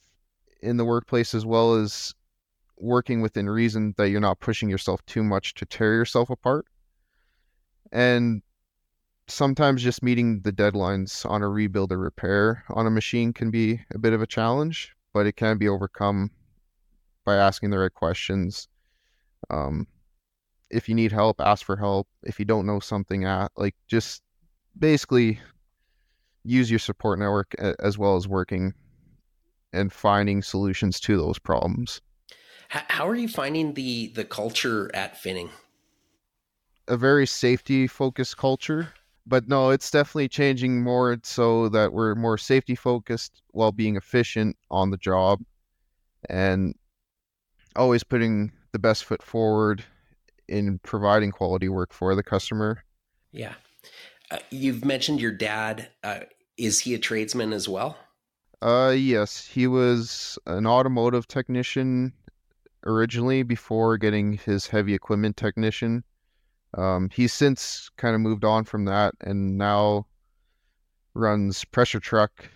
in 0.62 0.78
the 0.78 0.86
workplace 0.86 1.34
as 1.34 1.46
well 1.46 1.76
as 1.76 2.14
working 2.78 3.22
within 3.22 3.50
reason 3.50 3.94
that 3.98 4.10
you're 4.10 4.22
not 4.22 4.40
pushing 4.40 4.70
yourself 4.70 5.06
too 5.06 5.24
much 5.24 5.54
to 5.56 5.66
tear 5.66 5.94
yourself 5.94 6.30
apart. 6.30 6.66
And 7.92 8.42
sometimes 9.28 9.84
just 9.84 10.04
meeting 10.04 10.42
the 10.42 10.52
deadlines 10.52 11.30
on 11.30 11.42
a 11.42 11.50
rebuild 11.50 11.92
or 11.92 11.98
repair 11.98 12.64
on 12.70 12.88
a 12.88 12.92
machine 12.92 13.34
can 13.34 13.52
be 13.52 13.82
a 13.94 13.98
bit 13.98 14.14
of 14.14 14.22
a 14.22 14.28
challenge, 14.28 14.94
but 15.14 15.26
it 15.26 15.36
can 15.36 15.58
be 15.58 15.70
overcome 15.70 16.32
by 17.26 17.36
asking 17.36 17.70
the 17.70 17.80
right 17.80 17.94
questions. 17.94 18.68
Um, 19.50 19.88
if 20.70 20.88
you 20.88 20.96
need 20.96 21.12
help, 21.12 21.42
ask 21.42 21.66
for 21.66 21.76
help. 21.76 22.08
If 22.24 22.40
you 22.40 22.46
don't 22.46 22.66
know 22.66 22.80
something, 22.80 23.26
at 23.26 23.52
like 23.56 23.76
just 23.88 24.22
basically 24.78 25.40
use 26.44 26.70
your 26.70 26.80
support 26.80 27.20
network 27.20 27.54
as 27.80 27.98
well 27.98 28.16
as 28.16 28.28
working 28.28 28.74
and 29.74 29.92
finding 29.92 30.42
solutions 30.42 31.00
to 31.02 31.18
those 31.18 31.40
problems. 31.40 32.02
How 32.70 33.08
are 33.08 33.16
you 33.16 33.28
finding 33.28 33.74
the 33.74 34.08
the 34.10 34.26
culture 34.26 34.92
at 34.94 35.16
Finning? 35.16 35.50
A 36.90 36.98
very 36.98 37.26
safety 37.26 37.88
focused 37.88 38.36
culture, 38.38 38.92
but 39.26 39.48
no, 39.48 39.70
it's 39.70 39.92
definitely 39.92 40.28
changing 40.28 40.82
more 40.84 41.18
so 41.24 41.70
that 41.70 41.94
we're 41.94 42.16
more 42.16 42.38
safety 42.38 42.76
focused 42.76 43.42
while 43.52 43.72
being 43.72 43.96
efficient 43.96 44.58
on 44.72 44.90
the 44.90 44.98
job 44.98 45.40
and 46.30 46.76
always 47.76 48.04
putting 48.04 48.52
the 48.72 48.80
best 48.80 49.06
foot 49.06 49.24
forward 49.24 49.84
in 50.48 50.80
providing 50.80 51.32
quality 51.32 51.70
work 51.70 51.94
for 51.94 52.16
the 52.16 52.24
customer. 52.24 52.84
Yeah. 53.32 53.54
Uh, 54.32 54.40
you've 54.50 54.84
mentioned 54.84 55.22
your 55.22 55.32
dad. 55.32 55.90
Uh, 56.04 56.22
is 56.58 56.80
he 56.82 56.96
a 56.96 57.00
tradesman 57.00 57.54
as 57.54 57.70
well? 57.70 57.98
Uh, 58.62 58.94
yes, 58.98 59.46
he 59.46 59.68
was 59.68 60.38
an 60.46 60.68
automotive 60.68 61.28
technician 61.28 62.14
originally 62.86 63.44
before 63.44 63.98
getting 63.98 64.34
his 64.34 64.68
heavy 64.68 64.94
equipment 64.94 65.38
technician. 65.38 66.04
Um, 66.78 67.10
he's 67.12 67.34
since 67.34 67.90
kind 67.98 68.16
of 68.16 68.22
moved 68.22 68.46
on 68.46 68.64
from 68.64 68.86
that 68.86 69.16
and 69.22 69.58
now 69.58 70.06
runs 71.14 71.66
pressure 71.66 72.00
truck. 72.00 72.50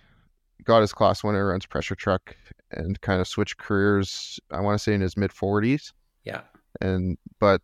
Got 0.63 0.81
his 0.81 0.93
class 0.93 1.23
one, 1.23 1.35
and 1.35 1.47
runs 1.47 1.65
pressure 1.65 1.95
truck, 1.95 2.35
and 2.71 2.99
kind 3.01 3.19
of 3.19 3.27
switched 3.27 3.57
careers. 3.57 4.39
I 4.51 4.61
want 4.61 4.77
to 4.77 4.83
say 4.83 4.93
in 4.93 5.01
his 5.01 5.17
mid 5.17 5.33
forties. 5.33 5.93
Yeah. 6.23 6.41
And 6.79 7.17
but 7.39 7.61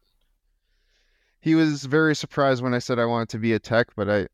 he 1.39 1.55
was 1.55 1.85
very 1.85 2.15
surprised 2.15 2.61
when 2.61 2.73
I 2.73 2.79
said 2.79 2.99
I 2.99 3.05
wanted 3.05 3.29
to 3.29 3.37
be 3.37 3.53
a 3.53 3.59
tech, 3.59 3.87
but 3.95 4.09
I, 4.09 4.27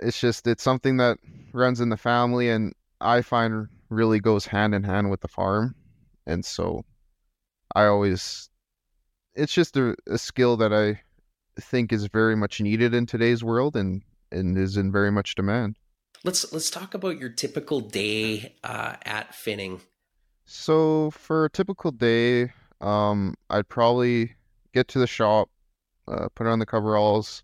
it's 0.00 0.18
just 0.18 0.46
it's 0.46 0.62
something 0.62 0.96
that 0.98 1.18
runs 1.52 1.80
in 1.80 1.90
the 1.90 1.96
family, 1.96 2.48
and 2.48 2.72
I 3.00 3.20
find 3.20 3.68
really 3.90 4.20
goes 4.20 4.46
hand 4.46 4.74
in 4.74 4.82
hand 4.82 5.10
with 5.10 5.20
the 5.20 5.28
farm, 5.28 5.74
and 6.26 6.44
so 6.44 6.84
I 7.74 7.84
always, 7.84 8.48
it's 9.34 9.52
just 9.52 9.76
a, 9.76 9.94
a 10.06 10.16
skill 10.16 10.56
that 10.56 10.72
I 10.72 11.00
think 11.60 11.92
is 11.92 12.06
very 12.06 12.36
much 12.36 12.60
needed 12.60 12.94
in 12.94 13.06
today's 13.06 13.42
world, 13.44 13.76
and 13.76 14.02
and 14.30 14.56
is 14.58 14.76
in 14.76 14.92
very 14.92 15.10
much 15.10 15.34
demand. 15.34 15.76
Let's 16.24 16.52
let's 16.52 16.70
talk 16.70 16.94
about 16.94 17.18
your 17.18 17.30
typical 17.30 17.80
day 17.80 18.54
uh, 18.64 18.96
at 19.02 19.32
Finning. 19.32 19.80
So 20.44 21.10
for 21.10 21.44
a 21.44 21.50
typical 21.50 21.90
day, 21.90 22.52
um, 22.80 23.34
I'd 23.50 23.68
probably 23.68 24.34
get 24.72 24.88
to 24.88 24.98
the 24.98 25.06
shop, 25.06 25.50
uh, 26.08 26.28
put 26.34 26.46
on 26.46 26.58
the 26.58 26.66
coveralls, 26.66 27.42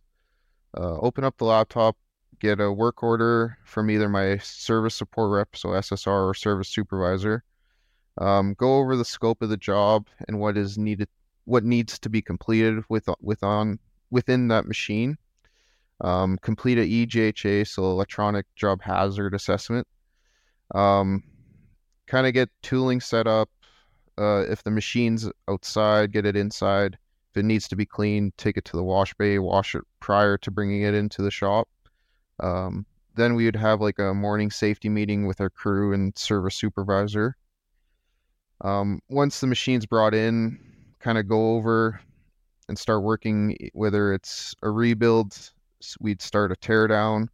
uh, 0.76 0.99
open 0.99 1.23
up 1.23 1.37
the 1.37 1.44
laptop, 1.44 1.97
get 2.40 2.61
a 2.61 2.73
work 2.73 3.02
order 3.02 3.59
from 3.64 3.90
either 3.90 4.09
my 4.09 4.38
service 4.38 4.94
support 4.94 5.30
rep, 5.30 5.56
so 5.56 5.71
SSR 5.71 6.30
or 6.30 6.35
service 6.35 6.68
supervisor. 6.68 7.44
Um, 8.18 8.54
go 8.54 8.78
over 8.78 8.97
the 8.97 9.04
scope 9.04 9.42
of 9.42 9.49
the 9.49 9.56
job 9.56 10.06
and 10.28 10.38
what 10.38 10.56
is 10.56 10.78
needed, 10.78 11.09
what 11.44 11.64
needs 11.64 11.99
to 11.99 12.09
be 12.09 12.23
completed 12.23 12.85
with 12.88 13.09
with 13.21 13.42
on 13.42 13.78
within 14.14 14.47
that 14.49 14.64
machine. 14.66 15.18
Um, 16.00 16.38
complete 16.38 16.78
a 16.78 16.83
EJHA, 16.83 17.66
so 17.66 17.85
electronic 17.85 18.47
job 18.54 18.80
hazard 18.80 19.35
assessment. 19.35 19.87
Um, 20.75 21.25
kind 22.06 22.26
of 22.26 22.33
get 22.33 22.49
tooling 22.62 23.00
set 23.00 23.26
up. 23.26 23.50
Uh, 24.16 24.44
if 24.49 24.62
the 24.62 24.71
machine's 24.71 25.28
outside, 25.49 26.12
get 26.12 26.25
it 26.25 26.37
inside. 26.37 26.97
If 27.33 27.38
it 27.38 27.44
needs 27.44 27.66
to 27.68 27.76
be 27.76 27.85
cleaned, 27.85 28.37
take 28.38 28.56
it 28.56 28.64
to 28.66 28.76
the 28.76 28.85
wash 28.85 29.12
bay, 29.14 29.40
wash 29.40 29.75
it 29.75 29.83
prior 29.99 30.38
to 30.38 30.50
bringing 30.52 30.83
it 30.83 30.94
into 30.94 31.21
the 31.21 31.33
shop. 31.33 31.68
Um, 32.38 32.87
then 33.16 33.35
we 33.35 33.44
would 33.47 33.56
have 33.56 33.80
like 33.80 33.99
a 33.99 34.14
morning 34.14 34.52
safety 34.52 34.88
meeting 34.88 35.26
with 35.26 35.40
our 35.40 35.50
crew 35.50 35.92
and 35.92 36.16
service 36.16 36.54
supervisor. 36.54 37.37
Um, 38.61 39.00
once 39.09 39.40
the 39.40 39.49
machine's 39.49 39.87
brought 39.87 40.14
in, 40.14 40.59
kind 41.00 41.18
of 41.18 41.28
go 41.28 41.56
over 41.56 42.00
and 42.68 42.78
start 42.78 43.02
working, 43.02 43.56
whether 43.73 44.14
it's 44.14 44.54
a 44.62 44.71
rebuild, 44.71 45.52
we'd 46.00 46.23
start 46.23 46.52
a 46.52 46.56
teardown. 46.56 47.28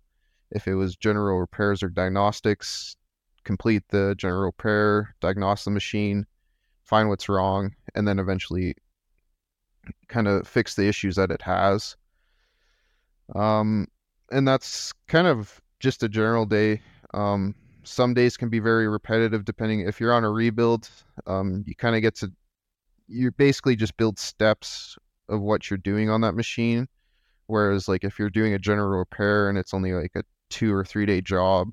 If 0.51 0.67
it 0.67 0.75
was 0.75 0.97
general 0.97 1.39
repairs 1.39 1.83
or 1.83 1.89
diagnostics, 1.89 2.97
complete 3.45 3.85
the 3.89 4.15
general 4.19 4.45
repair, 4.45 5.15
diagnose 5.21 5.65
the 5.65 5.71
machine, 5.71 6.27
find 6.83 7.09
what's 7.09 7.29
wrong, 7.29 7.75
and 7.95 8.07
then 8.07 8.19
eventually 8.19 8.75
kind 10.09 10.29
of 10.29 10.47
fix 10.47 10.75
the 10.75 10.89
issues 10.89 11.17
that 11.17 11.31
it 11.31 11.43
has. 11.43 11.97
Um, 13.35 13.87
and 14.33 14.47
that's 14.47 14.93
kind 15.07 15.27
of 15.27 15.61
just 15.79 16.03
a 16.03 16.09
general 16.09 16.47
day. 16.47 16.83
Um, 17.15 17.55
some 17.85 18.15
days 18.15 18.37
can 18.37 18.49
be 18.49 18.59
very 18.59 18.89
repetitive 18.89 19.45
depending 19.45 19.81
if 19.81 20.01
you're 20.01 20.13
on 20.13 20.25
a 20.25 20.31
rebuild. 20.31 20.89
Um, 21.27 21.65
you 21.67 21.75
kind 21.75 21.97
of 21.97 22.03
get 22.03 22.17
to 22.17 22.33
you 23.09 23.33
basically 23.33 23.75
just 23.75 23.97
build 23.97 24.19
steps 24.19 24.97
of 25.31 25.41
what 25.41 25.71
you're 25.71 25.79
doing 25.79 26.11
on 26.11 26.21
that 26.21 26.35
machine. 26.35 26.89
Whereas 27.47 27.89
like 27.89 28.05
if 28.05 28.19
you're 28.19 28.31
doing 28.31 28.55
a 28.55 28.59
general 28.59 28.99
repair 28.99 29.49
and 29.49 29.59
it's 29.59 29.75
only 29.75 29.93
like 29.93 30.13
a 30.15 30.23
two 30.51 30.75
or 30.75 30.85
three 30.85 31.07
day 31.07 31.21
job, 31.21 31.71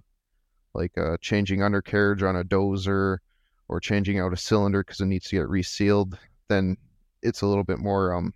like 0.74 0.98
uh, 0.98 1.18
changing 1.22 1.62
undercarriage 1.62 2.24
on 2.24 2.36
a 2.36 2.44
dozer 2.44 3.18
or 3.68 3.80
changing 3.80 4.20
out 4.20 4.34
a 4.34 4.38
cylinder 4.38 4.84
because 4.84 5.02
it 5.02 5.08
needs 5.08 5.28
to 5.28 5.36
get 5.36 5.50
resealed, 5.50 6.18
then 6.48 6.78
it's 7.22 7.42
a 7.42 7.48
little 7.48 7.64
bit 7.64 7.80
more 7.80 8.14
um, 8.14 8.34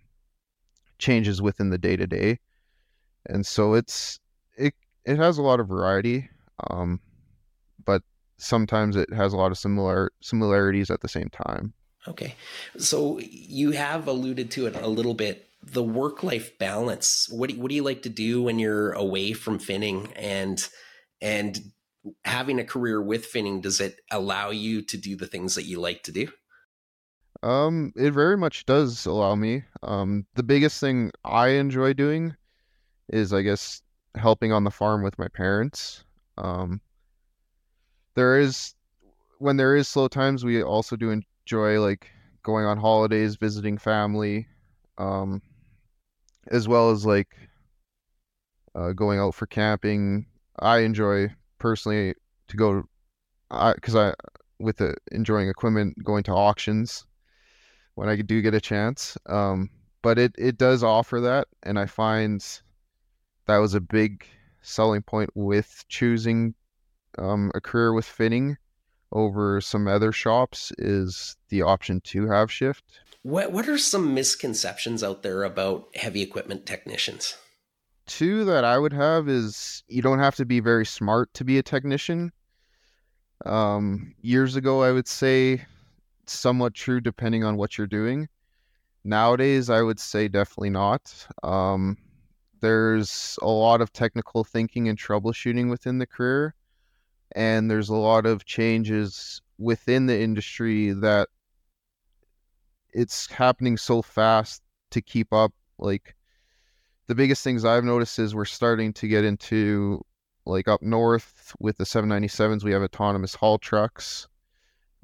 changes 0.98 1.40
within 1.40 1.70
the 1.70 1.78
day 1.78 1.96
to 1.96 2.06
day, 2.06 2.38
and 3.26 3.46
so 3.46 3.74
it's 3.74 4.20
it 4.56 4.74
it 5.04 5.16
has 5.16 5.38
a 5.38 5.42
lot 5.42 5.60
of 5.60 5.68
variety, 5.68 6.28
um, 6.70 7.00
but 7.84 8.02
sometimes 8.36 8.96
it 8.96 9.12
has 9.12 9.32
a 9.32 9.36
lot 9.36 9.52
of 9.52 9.58
similar 9.58 10.12
similarities 10.20 10.90
at 10.90 11.00
the 11.00 11.08
same 11.08 11.28
time. 11.30 11.72
Okay, 12.08 12.34
so 12.78 13.20
you 13.20 13.70
have 13.72 14.08
alluded 14.08 14.50
to 14.52 14.66
it 14.66 14.76
a 14.76 14.88
little 14.88 15.14
bit. 15.14 15.48
The 15.62 15.84
work 15.84 16.24
life 16.24 16.58
balance. 16.58 17.28
What 17.30 17.48
do 17.48 17.54
you, 17.54 17.62
what 17.62 17.68
do 17.68 17.76
you 17.76 17.84
like 17.84 18.02
to 18.02 18.08
do 18.08 18.42
when 18.42 18.58
you're 18.58 18.92
away 18.92 19.32
from 19.32 19.60
finning 19.60 20.10
and 20.16 20.68
and 21.20 21.60
having 22.24 22.58
a 22.58 22.64
career 22.64 23.00
with 23.00 23.32
finning? 23.32 23.62
Does 23.62 23.80
it 23.80 24.00
allow 24.10 24.50
you 24.50 24.82
to 24.82 24.96
do 24.96 25.14
the 25.14 25.28
things 25.28 25.54
that 25.54 25.64
you 25.64 25.80
like 25.80 26.02
to 26.04 26.12
do? 26.12 26.28
Um, 27.44 27.92
it 27.96 28.12
very 28.12 28.36
much 28.36 28.66
does 28.66 29.06
allow 29.06 29.34
me. 29.34 29.64
Um, 29.82 30.26
the 30.34 30.42
biggest 30.42 30.80
thing 30.80 31.12
I 31.24 31.48
enjoy 31.48 31.92
doing 31.92 32.36
is, 33.08 33.32
I 33.32 33.42
guess, 33.42 33.82
helping 34.16 34.52
on 34.52 34.64
the 34.64 34.70
farm 34.70 35.02
with 35.02 35.18
my 35.18 35.28
parents. 35.28 36.04
Um, 36.38 36.80
there 38.14 38.38
is, 38.38 38.74
when 39.38 39.56
there 39.56 39.74
is 39.74 39.88
slow 39.88 40.08
times, 40.08 40.44
we 40.44 40.62
also 40.62 40.96
do 40.96 41.10
enjoy 41.52 41.80
like 41.80 42.10
going 42.42 42.64
on 42.64 42.78
holidays, 42.78 43.36
visiting 43.36 43.76
family, 43.76 44.46
um, 44.96 45.42
as 46.50 46.66
well 46.66 46.90
as 46.90 47.04
like 47.04 47.28
uh, 48.74 48.92
going 48.92 49.18
out 49.18 49.34
for 49.34 49.46
camping. 49.46 50.24
I 50.58 50.78
enjoy 50.78 51.28
personally 51.58 52.14
to 52.48 52.56
go, 52.56 52.84
I 53.50 53.74
because 53.74 53.94
I, 53.94 54.14
with 54.60 54.78
the 54.78 54.96
enjoying 55.10 55.48
equipment, 55.48 56.02
going 56.02 56.22
to 56.24 56.32
auctions 56.32 57.04
when 57.96 58.08
I 58.08 58.16
do 58.16 58.40
get 58.40 58.54
a 58.54 58.60
chance. 58.60 59.18
Um, 59.26 59.68
but 60.00 60.18
it 60.18 60.34
it 60.38 60.56
does 60.56 60.82
offer 60.82 61.20
that, 61.20 61.48
and 61.64 61.78
I 61.78 61.84
find 61.84 62.42
that 63.46 63.58
was 63.58 63.74
a 63.74 63.80
big 63.80 64.24
selling 64.62 65.02
point 65.02 65.28
with 65.34 65.84
choosing 65.88 66.54
um, 67.18 67.52
a 67.54 67.60
career 67.60 67.92
with 67.92 68.06
finning 68.06 68.56
over 69.12 69.60
some 69.60 69.86
other 69.86 70.12
shops 70.12 70.72
is 70.78 71.36
the 71.48 71.62
option 71.62 72.00
to 72.00 72.28
have 72.28 72.50
shift. 72.50 73.00
What 73.22 73.52
what 73.52 73.68
are 73.68 73.78
some 73.78 74.14
misconceptions 74.14 75.02
out 75.04 75.22
there 75.22 75.44
about 75.44 75.88
heavy 75.94 76.22
equipment 76.22 76.66
technicians? 76.66 77.36
Two 78.06 78.44
that 78.46 78.64
I 78.64 78.78
would 78.78 78.92
have 78.92 79.28
is 79.28 79.84
you 79.86 80.02
don't 80.02 80.18
have 80.18 80.34
to 80.36 80.44
be 80.44 80.58
very 80.58 80.84
smart 80.84 81.32
to 81.34 81.44
be 81.44 81.58
a 81.58 81.62
technician. 81.62 82.32
Um, 83.46 84.14
years 84.20 84.56
ago, 84.56 84.82
I 84.82 84.90
would 84.90 85.06
say 85.06 85.64
somewhat 86.26 86.74
true 86.74 87.00
depending 87.00 87.44
on 87.44 87.56
what 87.56 87.78
you're 87.78 87.86
doing. 87.86 88.28
Nowadays, 89.04 89.70
I 89.70 89.82
would 89.82 90.00
say 90.00 90.28
definitely 90.28 90.70
not. 90.70 91.26
Um, 91.42 91.96
there's 92.60 93.38
a 93.42 93.48
lot 93.48 93.80
of 93.80 93.92
technical 93.92 94.44
thinking 94.44 94.88
and 94.88 94.98
troubleshooting 94.98 95.68
within 95.68 95.98
the 95.98 96.06
career, 96.06 96.54
and 97.34 97.70
there's 97.70 97.88
a 97.88 97.94
lot 97.94 98.26
of 98.26 98.44
changes 98.44 99.40
within 99.58 100.06
the 100.06 100.20
industry 100.20 100.92
that 100.92 101.28
it's 102.92 103.30
happening 103.30 103.76
so 103.76 104.02
fast 104.02 104.62
to 104.90 105.00
keep 105.00 105.32
up. 105.32 105.52
Like 105.78 106.14
the 107.06 107.14
biggest 107.14 107.42
things 107.42 107.64
I've 107.64 107.84
noticed 107.84 108.18
is 108.18 108.34
we're 108.34 108.44
starting 108.44 108.92
to 108.94 109.08
get 109.08 109.24
into 109.24 110.04
like 110.44 110.68
up 110.68 110.82
north 110.82 111.54
with 111.58 111.78
the 111.78 111.84
797s, 111.84 112.64
we 112.64 112.72
have 112.72 112.82
autonomous 112.82 113.34
haul 113.34 113.58
trucks. 113.58 114.28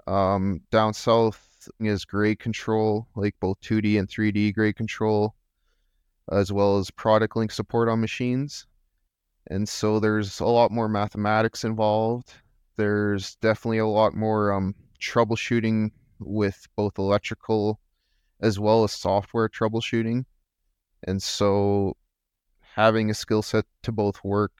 Um, 0.06 0.62
down 0.70 0.94
south 0.94 1.68
is 1.80 2.04
grade 2.04 2.38
control, 2.38 3.08
like 3.14 3.34
both 3.40 3.60
2D 3.60 3.98
and 3.98 4.08
3D 4.08 4.54
grade 4.54 4.76
control, 4.76 5.34
as 6.32 6.52
well 6.52 6.78
as 6.78 6.90
product 6.90 7.36
link 7.36 7.52
support 7.52 7.88
on 7.88 8.00
machines. 8.00 8.66
And 9.48 9.68
so 9.68 9.98
there's 9.98 10.40
a 10.40 10.46
lot 10.46 10.70
more 10.70 10.88
mathematics 10.88 11.64
involved. 11.64 12.34
There's 12.76 13.36
definitely 13.36 13.78
a 13.78 13.86
lot 13.86 14.14
more 14.14 14.52
um, 14.52 14.74
troubleshooting 15.00 15.90
with 16.20 16.66
both 16.76 16.98
electrical 16.98 17.80
as 18.40 18.58
well 18.58 18.84
as 18.84 18.92
software 18.92 19.48
troubleshooting. 19.48 20.24
And 21.04 21.22
so 21.22 21.96
having 22.60 23.10
a 23.10 23.14
skill 23.14 23.42
set 23.42 23.64
to 23.82 23.92
both 23.92 24.22
work 24.22 24.52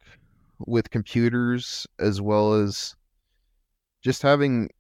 with 0.59 0.91
computers 0.91 1.87
as 1.99 2.21
well 2.21 2.55
as 2.55 2.97
just 4.03 4.23
having 4.23 4.71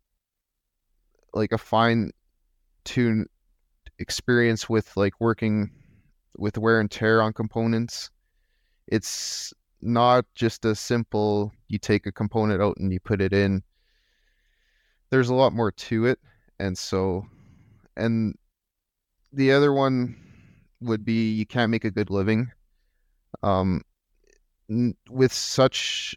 like 1.35 1.53
a 1.53 1.59
fine 1.59 2.11
tune 2.85 3.27
experience 3.99 4.69
with 4.69 4.97
like 4.97 5.13
working 5.21 5.71
with 6.37 6.57
wear 6.57 6.81
and 6.81 6.91
tear 6.91 7.21
on 7.21 7.33
components. 7.33 8.11
It's 8.87 9.53
not 9.81 10.25
just 10.35 10.65
a 10.65 10.75
simple 10.75 11.53
you 11.69 11.79
take 11.79 12.07
a 12.07 12.13
component 12.13 12.63
out 12.63 12.77
and 12.79 12.93
you 12.93 13.01
put 13.01 13.21
it 13.21 13.33
in. 13.33 13.63
There's 15.11 15.29
a 15.29 15.35
lot 15.35 15.53
more 15.53 15.71
to 15.71 16.07
it. 16.07 16.19
And 16.59 16.77
so 16.77 17.27
and 17.97 18.35
the 19.33 19.53
other 19.53 19.73
one 19.73 20.17
would 20.81 21.05
be 21.05 21.33
you 21.33 21.47
can't 21.47 21.71
make 21.71 21.85
a 21.85 21.91
good 21.91 22.11
living. 22.11 22.51
Um 23.43 23.83
with 25.09 25.33
such 25.33 26.17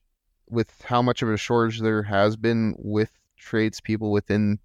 with 0.50 0.82
how 0.84 1.02
much 1.02 1.22
of 1.22 1.30
a 1.30 1.38
shortage 1.38 1.80
there 1.80 2.04
has 2.04 2.36
been 2.36 2.76
with 2.78 3.12
tradespeople 3.38 4.12
within 4.12 4.60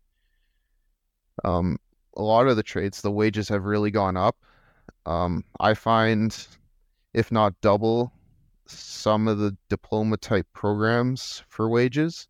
um, 1.45 1.79
a 2.17 2.23
lot 2.23 2.49
of 2.49 2.57
the 2.57 2.63
trades, 2.63 3.01
the 3.01 3.11
wages 3.11 3.49
have 3.49 3.65
really 3.65 3.91
gone 3.91 4.17
up. 4.17 4.37
Um, 5.07 5.45
I 5.61 5.75
find, 5.75 6.37
if 7.15 7.31
not 7.31 7.61
double, 7.61 8.13
some 8.67 9.29
of 9.29 9.39
the 9.39 9.57
diploma 9.69 10.17
type 10.17 10.47
programs 10.53 11.43
for 11.49 11.69
wages, 11.69 12.29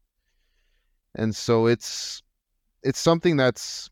and 1.15 1.35
so 1.35 1.67
it's 1.67 2.23
it's 2.83 3.01
something 3.01 3.37
that's 3.37 3.91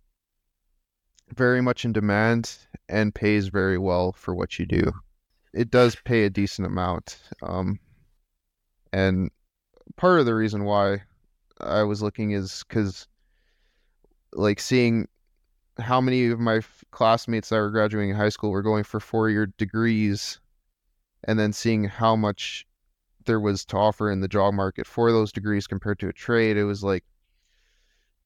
very 1.34 1.60
much 1.60 1.84
in 1.84 1.92
demand 1.92 2.56
and 2.88 3.14
pays 3.14 3.48
very 3.48 3.78
well 3.78 4.12
for 4.12 4.34
what 4.34 4.58
you 4.58 4.66
do. 4.66 4.92
It 5.52 5.70
does 5.70 5.96
pay 6.04 6.24
a 6.24 6.30
decent 6.30 6.66
amount, 6.66 7.18
um, 7.42 7.78
and 8.92 9.30
part 9.96 10.20
of 10.20 10.26
the 10.26 10.34
reason 10.34 10.64
why 10.64 11.02
I 11.60 11.82
was 11.82 12.02
looking 12.02 12.32
is 12.32 12.64
because 12.68 13.06
like 14.32 14.60
seeing 14.60 15.08
how 15.78 16.00
many 16.00 16.26
of 16.26 16.40
my 16.40 16.60
classmates 16.90 17.48
that 17.48 17.56
were 17.56 17.70
graduating 17.70 18.14
high 18.14 18.28
school 18.28 18.50
were 18.50 18.62
going 18.62 18.84
for 18.84 19.00
four 19.00 19.30
year 19.30 19.46
degrees 19.58 20.40
and 21.26 21.38
then 21.38 21.52
seeing 21.52 21.84
how 21.84 22.16
much 22.16 22.66
there 23.26 23.40
was 23.40 23.64
to 23.66 23.76
offer 23.76 24.10
in 24.10 24.20
the 24.20 24.28
job 24.28 24.54
market 24.54 24.86
for 24.86 25.10
those 25.10 25.32
degrees 25.32 25.66
compared 25.66 25.98
to 26.00 26.08
a 26.08 26.12
trade, 26.12 26.56
it 26.56 26.64
was 26.64 26.84
like 26.84 27.04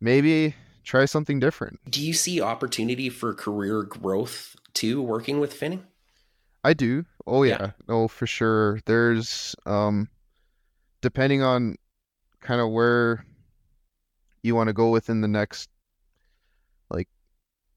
maybe 0.01 0.55
try 0.85 1.05
something 1.05 1.39
different. 1.39 1.79
Do 1.91 2.05
you 2.05 2.13
see 2.13 2.41
opportunity 2.41 3.09
for 3.09 3.35
career 3.35 3.83
growth 3.83 4.57
too 4.75 5.03
working 5.03 5.41
with 5.41 5.59
finning? 5.59 5.83
I 6.65 6.75
do. 6.75 7.05
Oh 7.27 7.43
yeah. 7.43 7.57
yeah. 7.61 7.71
Oh 7.89 8.09
for 8.09 8.27
sure. 8.27 8.81
There's 8.87 9.55
um 9.67 10.09
depending 11.01 11.43
on 11.43 11.77
kind 12.41 12.61
of 12.61 12.71
where 12.71 13.25
you 14.43 14.55
want 14.55 14.69
to 14.69 14.73
go 14.73 14.91
within 14.91 15.21
the 15.21 15.29
next 15.29 15.69
like 16.91 17.09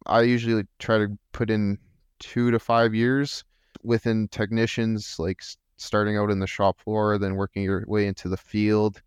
I 0.06 0.22
usually 0.22 0.66
try 0.80 0.98
to 0.98 1.18
put 1.32 1.50
in 1.50 1.78
2 2.20 2.52
to 2.52 2.60
5 2.60 2.96
years 2.96 3.44
within 3.84 4.28
technicians 4.28 5.18
like 5.18 5.42
starting 5.78 6.18
out 6.18 6.30
in 6.30 6.40
the 6.40 6.48
shop 6.48 6.80
floor 6.80 7.18
then 7.18 7.36
working 7.36 7.64
your 7.64 7.84
way 7.88 8.06
into 8.08 8.30
the 8.30 8.38
field 8.38 9.02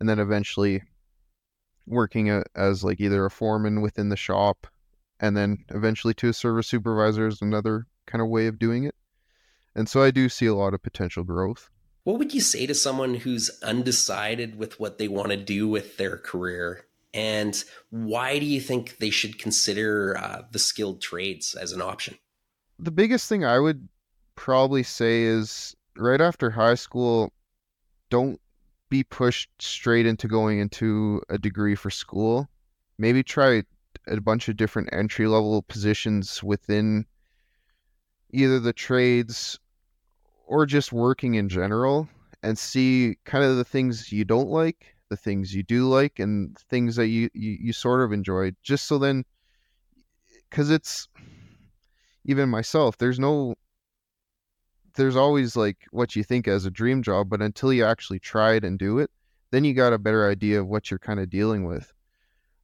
and 0.00 0.08
then 0.08 0.18
eventually 0.18 0.82
working 1.86 2.30
a, 2.30 2.42
as 2.54 2.82
like 2.84 3.00
either 3.00 3.24
a 3.24 3.30
foreman 3.30 3.80
within 3.80 4.08
the 4.08 4.16
shop 4.16 4.66
and 5.20 5.36
then 5.36 5.64
eventually 5.70 6.14
to 6.14 6.28
a 6.28 6.32
service 6.32 6.66
supervisor 6.66 7.26
is 7.26 7.40
another 7.40 7.86
kind 8.06 8.22
of 8.22 8.28
way 8.28 8.46
of 8.46 8.58
doing 8.58 8.84
it. 8.84 8.94
And 9.74 9.88
so 9.88 10.02
I 10.02 10.10
do 10.10 10.28
see 10.28 10.46
a 10.46 10.54
lot 10.54 10.74
of 10.74 10.82
potential 10.82 11.24
growth. 11.24 11.70
What 12.04 12.18
would 12.18 12.32
you 12.32 12.40
say 12.40 12.66
to 12.66 12.74
someone 12.74 13.14
who's 13.14 13.50
undecided 13.62 14.56
with 14.56 14.78
what 14.78 14.98
they 14.98 15.08
want 15.08 15.30
to 15.30 15.36
do 15.36 15.68
with 15.68 15.96
their 15.96 16.16
career? 16.16 16.84
And 17.12 17.62
why 17.90 18.38
do 18.38 18.46
you 18.46 18.60
think 18.60 18.98
they 18.98 19.10
should 19.10 19.38
consider 19.38 20.16
uh, 20.16 20.42
the 20.50 20.58
skilled 20.58 21.00
trades 21.00 21.54
as 21.54 21.72
an 21.72 21.82
option? 21.82 22.16
The 22.78 22.90
biggest 22.90 23.28
thing 23.28 23.44
I 23.44 23.58
would 23.58 23.88
probably 24.36 24.82
say 24.82 25.22
is 25.22 25.74
right 25.96 26.20
after 26.20 26.50
high 26.50 26.74
school, 26.74 27.32
don't 28.10 28.40
be 28.88 29.02
pushed 29.02 29.50
straight 29.58 30.06
into 30.06 30.28
going 30.28 30.60
into 30.60 31.20
a 31.28 31.38
degree 31.38 31.74
for 31.74 31.90
school. 31.90 32.48
Maybe 32.98 33.22
try 33.22 33.64
a 34.06 34.20
bunch 34.20 34.48
of 34.48 34.56
different 34.56 34.90
entry 34.92 35.26
level 35.26 35.62
positions 35.62 36.42
within 36.42 37.06
either 38.30 38.60
the 38.60 38.72
trades 38.72 39.58
or 40.46 40.66
just 40.66 40.92
working 40.92 41.34
in 41.34 41.48
general 41.48 42.08
and 42.42 42.56
see 42.56 43.16
kind 43.24 43.44
of 43.44 43.56
the 43.56 43.64
things 43.64 44.12
you 44.12 44.24
don't 44.24 44.48
like, 44.48 44.94
the 45.08 45.16
things 45.16 45.54
you 45.54 45.62
do 45.62 45.88
like, 45.88 46.18
and 46.18 46.56
things 46.70 46.94
that 46.96 47.08
you, 47.08 47.28
you, 47.34 47.56
you 47.60 47.72
sort 47.72 48.02
of 48.02 48.12
enjoy. 48.12 48.52
Just 48.62 48.86
so 48.86 48.98
then, 48.98 49.24
because 50.48 50.70
it's 50.70 51.08
even 52.24 52.48
myself, 52.48 52.96
there's 52.98 53.18
no, 53.18 53.56
there's 54.96 55.16
always 55.16 55.56
like 55.56 55.78
what 55.90 56.16
you 56.16 56.24
think 56.24 56.48
as 56.48 56.66
a 56.66 56.70
dream 56.70 57.02
job, 57.02 57.28
but 57.28 57.42
until 57.42 57.72
you 57.72 57.84
actually 57.84 58.18
try 58.18 58.54
it 58.54 58.64
and 58.64 58.78
do 58.78 58.98
it, 58.98 59.10
then 59.50 59.64
you 59.64 59.74
got 59.74 59.92
a 59.92 59.98
better 59.98 60.28
idea 60.28 60.60
of 60.60 60.66
what 60.66 60.90
you're 60.90 60.98
kind 60.98 61.20
of 61.20 61.30
dealing 61.30 61.64
with. 61.64 61.92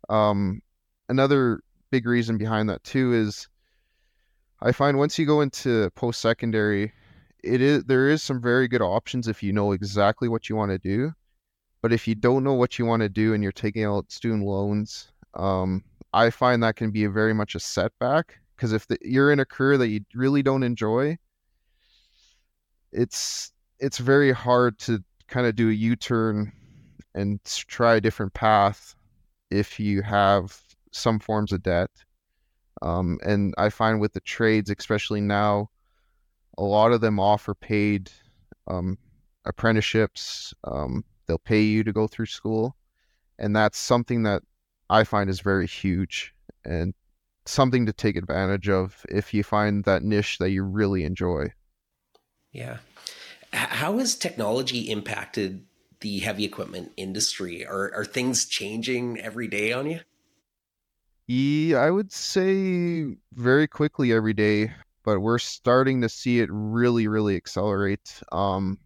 Um, 0.08 0.60
another 1.08 1.60
big 1.90 2.06
reason 2.06 2.38
behind 2.38 2.68
that 2.70 2.82
too 2.82 3.12
is 3.12 3.48
I 4.60 4.72
find 4.72 4.98
once 4.98 5.18
you 5.18 5.26
go 5.26 5.40
into 5.40 5.90
post 5.90 6.20
secondary 6.20 6.92
it 7.42 7.60
is 7.60 7.84
there 7.84 8.08
is 8.08 8.22
some 8.22 8.40
very 8.40 8.68
good 8.68 8.80
options 8.80 9.28
if 9.28 9.42
you 9.42 9.52
know 9.52 9.72
exactly 9.72 10.28
what 10.28 10.48
you 10.48 10.56
want 10.56 10.70
to 10.70 10.78
do 10.78 11.12
but 11.82 11.92
if 11.92 12.06
you 12.06 12.14
don't 12.14 12.44
know 12.44 12.54
what 12.54 12.78
you 12.78 12.86
want 12.86 13.02
to 13.02 13.08
do 13.08 13.34
and 13.34 13.42
you're 13.42 13.52
taking 13.52 13.84
out 13.84 14.10
student 14.10 14.44
loans 14.44 15.12
um, 15.34 15.82
i 16.12 16.30
find 16.30 16.62
that 16.62 16.76
can 16.76 16.90
be 16.90 17.04
very 17.06 17.34
much 17.34 17.54
a 17.54 17.60
setback 17.60 18.38
because 18.56 18.72
if 18.72 18.86
the, 18.86 18.96
you're 19.02 19.32
in 19.32 19.40
a 19.40 19.44
career 19.44 19.76
that 19.76 19.88
you 19.88 20.00
really 20.14 20.42
don't 20.42 20.62
enjoy 20.62 21.16
it's 22.92 23.52
it's 23.78 23.98
very 23.98 24.32
hard 24.32 24.78
to 24.78 25.02
kind 25.28 25.46
of 25.46 25.56
do 25.56 25.70
a 25.70 25.72
u-turn 25.72 26.52
and 27.14 27.40
try 27.44 27.96
a 27.96 28.00
different 28.00 28.32
path 28.34 28.94
if 29.50 29.80
you 29.80 30.02
have 30.02 30.60
some 30.92 31.18
forms 31.18 31.52
of 31.52 31.62
debt 31.62 31.90
um, 32.82 33.18
and 33.24 33.54
i 33.58 33.68
find 33.68 34.00
with 34.00 34.12
the 34.12 34.20
trades 34.20 34.70
especially 34.70 35.20
now 35.20 35.68
a 36.58 36.62
lot 36.62 36.92
of 36.92 37.00
them 37.00 37.18
offer 37.18 37.54
paid 37.54 38.10
um, 38.68 38.98
apprenticeships. 39.44 40.54
Um, 40.64 41.04
they'll 41.26 41.38
pay 41.38 41.62
you 41.62 41.84
to 41.84 41.92
go 41.92 42.06
through 42.06 42.26
school, 42.26 42.76
and 43.38 43.54
that's 43.54 43.78
something 43.78 44.22
that 44.24 44.42
I 44.90 45.04
find 45.04 45.30
is 45.30 45.40
very 45.40 45.66
huge 45.66 46.34
and 46.64 46.94
something 47.46 47.86
to 47.86 47.92
take 47.92 48.16
advantage 48.16 48.68
of 48.68 49.04
if 49.08 49.34
you 49.34 49.42
find 49.42 49.84
that 49.84 50.02
niche 50.02 50.38
that 50.38 50.50
you 50.50 50.62
really 50.62 51.04
enjoy. 51.04 51.52
Yeah. 52.52 52.78
How 53.52 53.98
has 53.98 54.14
technology 54.14 54.90
impacted 54.90 55.64
the 56.00 56.20
heavy 56.20 56.44
equipment 56.44 56.92
industry? 56.96 57.66
Are 57.66 57.92
are 57.94 58.04
things 58.04 58.46
changing 58.46 59.18
every 59.20 59.48
day 59.48 59.72
on 59.72 59.90
you? 59.90 60.00
Yeah, 61.26 61.78
I 61.78 61.90
would 61.90 62.12
say 62.12 63.16
very 63.32 63.66
quickly 63.66 64.12
every 64.12 64.34
day 64.34 64.72
but 65.04 65.20
we're 65.20 65.38
starting 65.38 66.00
to 66.02 66.08
see 66.08 66.40
it 66.40 66.48
really, 66.52 67.08
really 67.08 67.36
accelerate. 67.36 68.22
Um, 68.30 68.78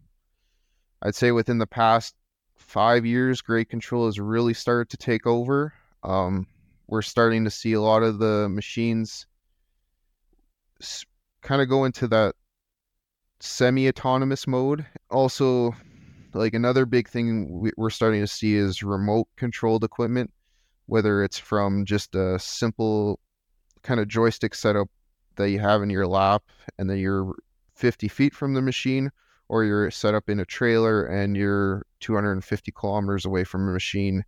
I'd 1.01 1.15
say 1.15 1.31
within 1.31 1.59
the 1.59 1.67
past 1.67 2.15
five 2.55 3.05
years, 3.05 3.41
grade 3.41 3.69
control 3.69 4.07
has 4.07 4.19
really 4.19 4.53
started 4.53 4.89
to 4.89 4.97
take 4.97 5.27
over. 5.27 5.73
Um, 6.03 6.47
we're 6.87 7.03
starting 7.03 7.43
to 7.43 7.51
see 7.51 7.73
a 7.73 7.81
lot 7.81 8.03
of 8.03 8.17
the 8.17 8.49
machines 8.49 9.27
kind 11.41 11.61
of 11.61 11.69
go 11.69 11.85
into 11.85 12.07
that 12.07 12.35
semi-autonomous 13.39 14.47
mode. 14.47 14.85
Also, 15.09 15.73
like 16.33 16.53
another 16.53 16.85
big 16.85 17.07
thing 17.07 17.71
we're 17.77 17.89
starting 17.89 18.21
to 18.21 18.27
see 18.27 18.55
is 18.55 18.83
remote 18.83 19.27
controlled 19.35 19.83
equipment, 19.83 20.31
whether 20.85 21.23
it's 21.23 21.37
from 21.37 21.85
just 21.85 22.15
a 22.15 22.39
simple 22.39 23.19
kind 23.83 23.99
of 23.99 24.07
joystick 24.07 24.53
setup 24.53 24.89
that 25.35 25.49
you 25.49 25.59
have 25.59 25.81
in 25.81 25.89
your 25.89 26.07
lap 26.07 26.43
and 26.77 26.89
then 26.89 26.97
you're 26.97 27.33
50 27.75 28.07
feet 28.07 28.33
from 28.33 28.53
the 28.53 28.61
machine 28.61 29.11
or 29.49 29.63
you're 29.63 29.91
set 29.91 30.13
up 30.13 30.29
in 30.29 30.39
a 30.39 30.45
trailer 30.45 31.05
and 31.05 31.37
you're 31.37 31.85
250 32.01 32.71
kilometers 32.71 33.25
away 33.25 33.43
from 33.43 33.69
a 33.69 33.71
machine 33.71 34.23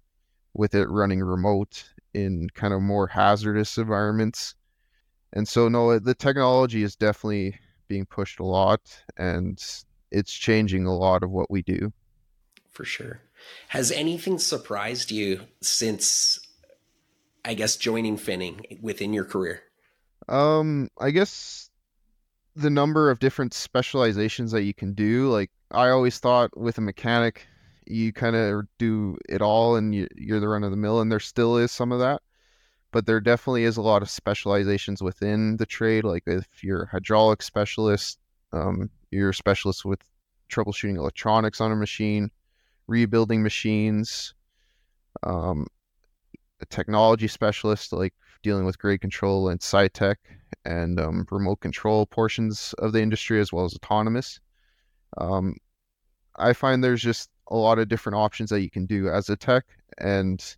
with 0.53 0.75
it 0.75 0.87
running 0.89 1.21
remote 1.21 1.83
in 2.13 2.47
kind 2.53 2.73
of 2.73 2.81
more 2.81 3.07
hazardous 3.07 3.77
environments. 3.77 4.55
And 5.33 5.47
so, 5.47 5.67
no, 5.67 5.99
the 5.99 6.15
technology 6.15 6.83
is 6.83 6.95
definitely 6.95 7.59
being 7.89 8.05
pushed 8.05 8.39
a 8.39 8.45
lot 8.45 9.03
and 9.17 9.61
it's 10.11 10.33
changing 10.33 10.85
a 10.85 10.95
lot 10.95 11.23
of 11.23 11.31
what 11.31 11.51
we 11.51 11.61
do. 11.61 11.91
For 12.71 12.85
sure. 12.85 13.21
Has 13.69 13.91
anything 13.91 14.39
surprised 14.39 15.11
you 15.11 15.41
since, 15.61 16.39
I 17.43 17.53
guess, 17.53 17.75
joining 17.75 18.17
finning 18.17 18.81
within 18.81 19.11
your 19.11 19.25
career? 19.25 19.63
Um, 20.29 20.89
I 20.99 21.11
guess 21.11 21.69
the 22.55 22.69
number 22.69 23.09
of 23.09 23.19
different 23.19 23.53
specializations 23.53 24.51
that 24.51 24.63
you 24.63 24.73
can 24.73 24.93
do. 24.93 25.29
Like 25.29 25.51
I 25.71 25.89
always 25.89 26.19
thought 26.19 26.55
with 26.57 26.77
a 26.77 26.81
mechanic, 26.81 27.47
you 27.85 28.13
kind 28.13 28.35
of 28.35 28.65
do 28.77 29.17
it 29.27 29.41
all 29.41 29.75
and 29.75 29.93
you, 29.95 30.07
you're 30.15 30.39
the 30.39 30.47
run 30.47 30.63
of 30.63 30.71
the 30.71 30.77
mill, 30.77 31.01
and 31.01 31.11
there 31.11 31.19
still 31.19 31.57
is 31.57 31.71
some 31.71 31.91
of 31.91 31.99
that. 31.99 32.21
But 32.91 33.05
there 33.05 33.19
definitely 33.19 33.63
is 33.63 33.77
a 33.77 33.81
lot 33.81 34.01
of 34.01 34.09
specializations 34.09 35.01
within 35.01 35.57
the 35.57 35.65
trade. 35.65 36.03
Like 36.03 36.23
if 36.25 36.63
you're 36.63 36.83
a 36.83 36.87
hydraulic 36.87 37.41
specialist, 37.41 38.19
um, 38.51 38.89
you're 39.11 39.29
a 39.29 39.33
specialist 39.33 39.85
with 39.85 40.01
troubleshooting 40.49 40.97
electronics 40.97 41.61
on 41.61 41.71
a 41.71 41.75
machine, 41.75 42.31
rebuilding 42.87 43.43
machines, 43.43 44.33
um, 45.23 45.67
a 46.61 46.65
technology 46.65 47.27
specialist 47.27 47.93
like 47.93 48.13
dealing 48.43 48.65
with 48.65 48.79
grade 48.79 49.01
control 49.01 49.49
and 49.49 49.61
tech 49.61 50.19
and 50.65 50.99
um, 50.99 51.25
remote 51.31 51.59
control 51.59 52.05
portions 52.05 52.73
of 52.79 52.91
the 52.91 53.01
industry 53.01 53.39
as 53.39 53.53
well 53.53 53.65
as 53.65 53.75
autonomous. 53.75 54.39
Um, 55.17 55.55
I 56.37 56.53
find 56.53 56.83
there's 56.83 57.01
just 57.01 57.29
a 57.49 57.55
lot 57.55 57.79
of 57.79 57.89
different 57.89 58.15
options 58.17 58.49
that 58.49 58.61
you 58.61 58.69
can 58.69 58.85
do 58.85 59.09
as 59.09 59.29
a 59.29 59.35
tech 59.35 59.65
and 59.97 60.55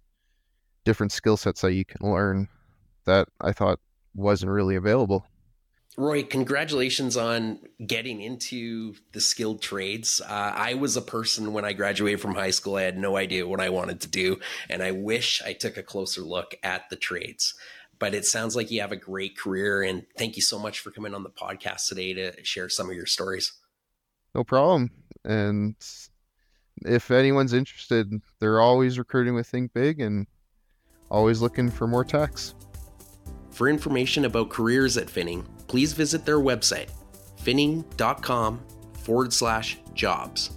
different 0.84 1.12
skill 1.12 1.38
sets 1.38 1.62
that 1.62 1.74
you 1.74 1.86
can 1.86 2.12
learn 2.12 2.48
that 3.06 3.28
I 3.40 3.52
thought 3.52 3.80
wasn't 4.16 4.52
really 4.52 4.76
available. 4.76 5.26
Roy, 5.98 6.24
congratulations 6.24 7.18
on 7.18 7.60
getting 7.86 8.22
into 8.22 8.96
the 9.12 9.20
skilled 9.20 9.62
trades. 9.62 10.22
Uh, 10.22 10.54
I 10.56 10.76
was 10.76 10.96
a 10.96 11.02
person 11.02 11.52
when 11.52 11.66
I 11.66 11.74
graduated 11.74 12.22
from 12.22 12.34
high 12.34 12.52
school, 12.52 12.78
I 12.78 12.84
had 12.84 12.98
no 12.98 13.18
idea 13.18 13.48
what 13.48 13.60
I 13.60 13.70
wanted 13.70 14.00
to 14.02 14.08
do. 14.08 14.40
And 14.70 14.82
I 14.82 14.92
wish 14.92 15.42
I 15.46 15.52
took 15.54 15.76
a 15.76 15.84
closer 15.84 16.22
look 16.22 16.56
at 16.64 16.90
the 16.90 16.96
trades. 16.96 17.54
But 18.00 18.16
it 18.16 18.26
sounds 18.26 18.56
like 18.56 18.72
you 18.72 18.82
have 18.82 18.94
a 18.94 18.98
great 18.98 19.38
career. 19.38 19.84
And 19.84 20.06
thank 20.18 20.38
you 20.38 20.42
so 20.42 20.58
much 20.58 20.80
for 20.80 20.92
coming 20.92 21.14
on 21.14 21.24
the 21.24 21.30
podcast 21.30 21.88
today 21.88 22.14
to 22.14 22.44
share 22.44 22.70
some 22.70 22.90
of 22.90 22.96
your 22.96 23.06
stories. 23.06 23.52
No 24.34 24.44
problem. 24.44 24.92
And 25.26 25.76
if 26.86 27.12
anyone's 27.12 27.54
interested, 27.54 28.12
they're 28.40 28.62
always 28.62 28.98
recruiting 28.98 29.36
with 29.36 29.52
ThinkBIG 29.52 30.04
and 30.04 30.26
always 31.12 31.42
looking 31.42 31.70
for 31.70 31.86
more 31.88 32.06
techs. 32.06 32.56
For 33.52 33.68
information 33.68 34.26
about 34.26 34.50
careers 34.50 34.98
at 34.98 35.08
Finning, 35.08 35.46
please 35.68 35.94
visit 35.94 36.26
their 36.26 36.40
website, 36.40 36.90
finning.com 37.44 38.62
forward 38.94 39.34
slash 39.34 39.78
jobs. 39.94 40.52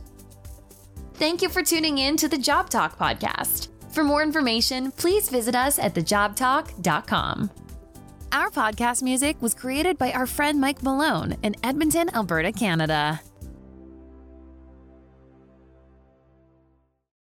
Thank 1.14 1.42
you 1.42 1.48
for 1.48 1.62
tuning 1.62 1.98
in 1.98 2.16
to 2.16 2.28
the 2.28 2.38
Job 2.38 2.70
Talk 2.70 2.98
podcast. 2.98 3.68
For 3.92 4.02
more 4.02 4.22
information, 4.22 4.90
please 4.92 5.28
visit 5.28 5.54
us 5.54 5.78
at 5.78 5.94
thejobtalk.com. 5.94 7.50
Our 8.32 8.50
podcast 8.50 9.02
music 9.02 9.40
was 9.40 9.54
created 9.54 9.96
by 9.96 10.10
our 10.10 10.26
friend 10.26 10.60
Mike 10.60 10.82
Malone 10.82 11.36
in 11.44 11.54
Edmonton, 11.62 12.12
Alberta, 12.14 12.50
Canada. 12.50 13.20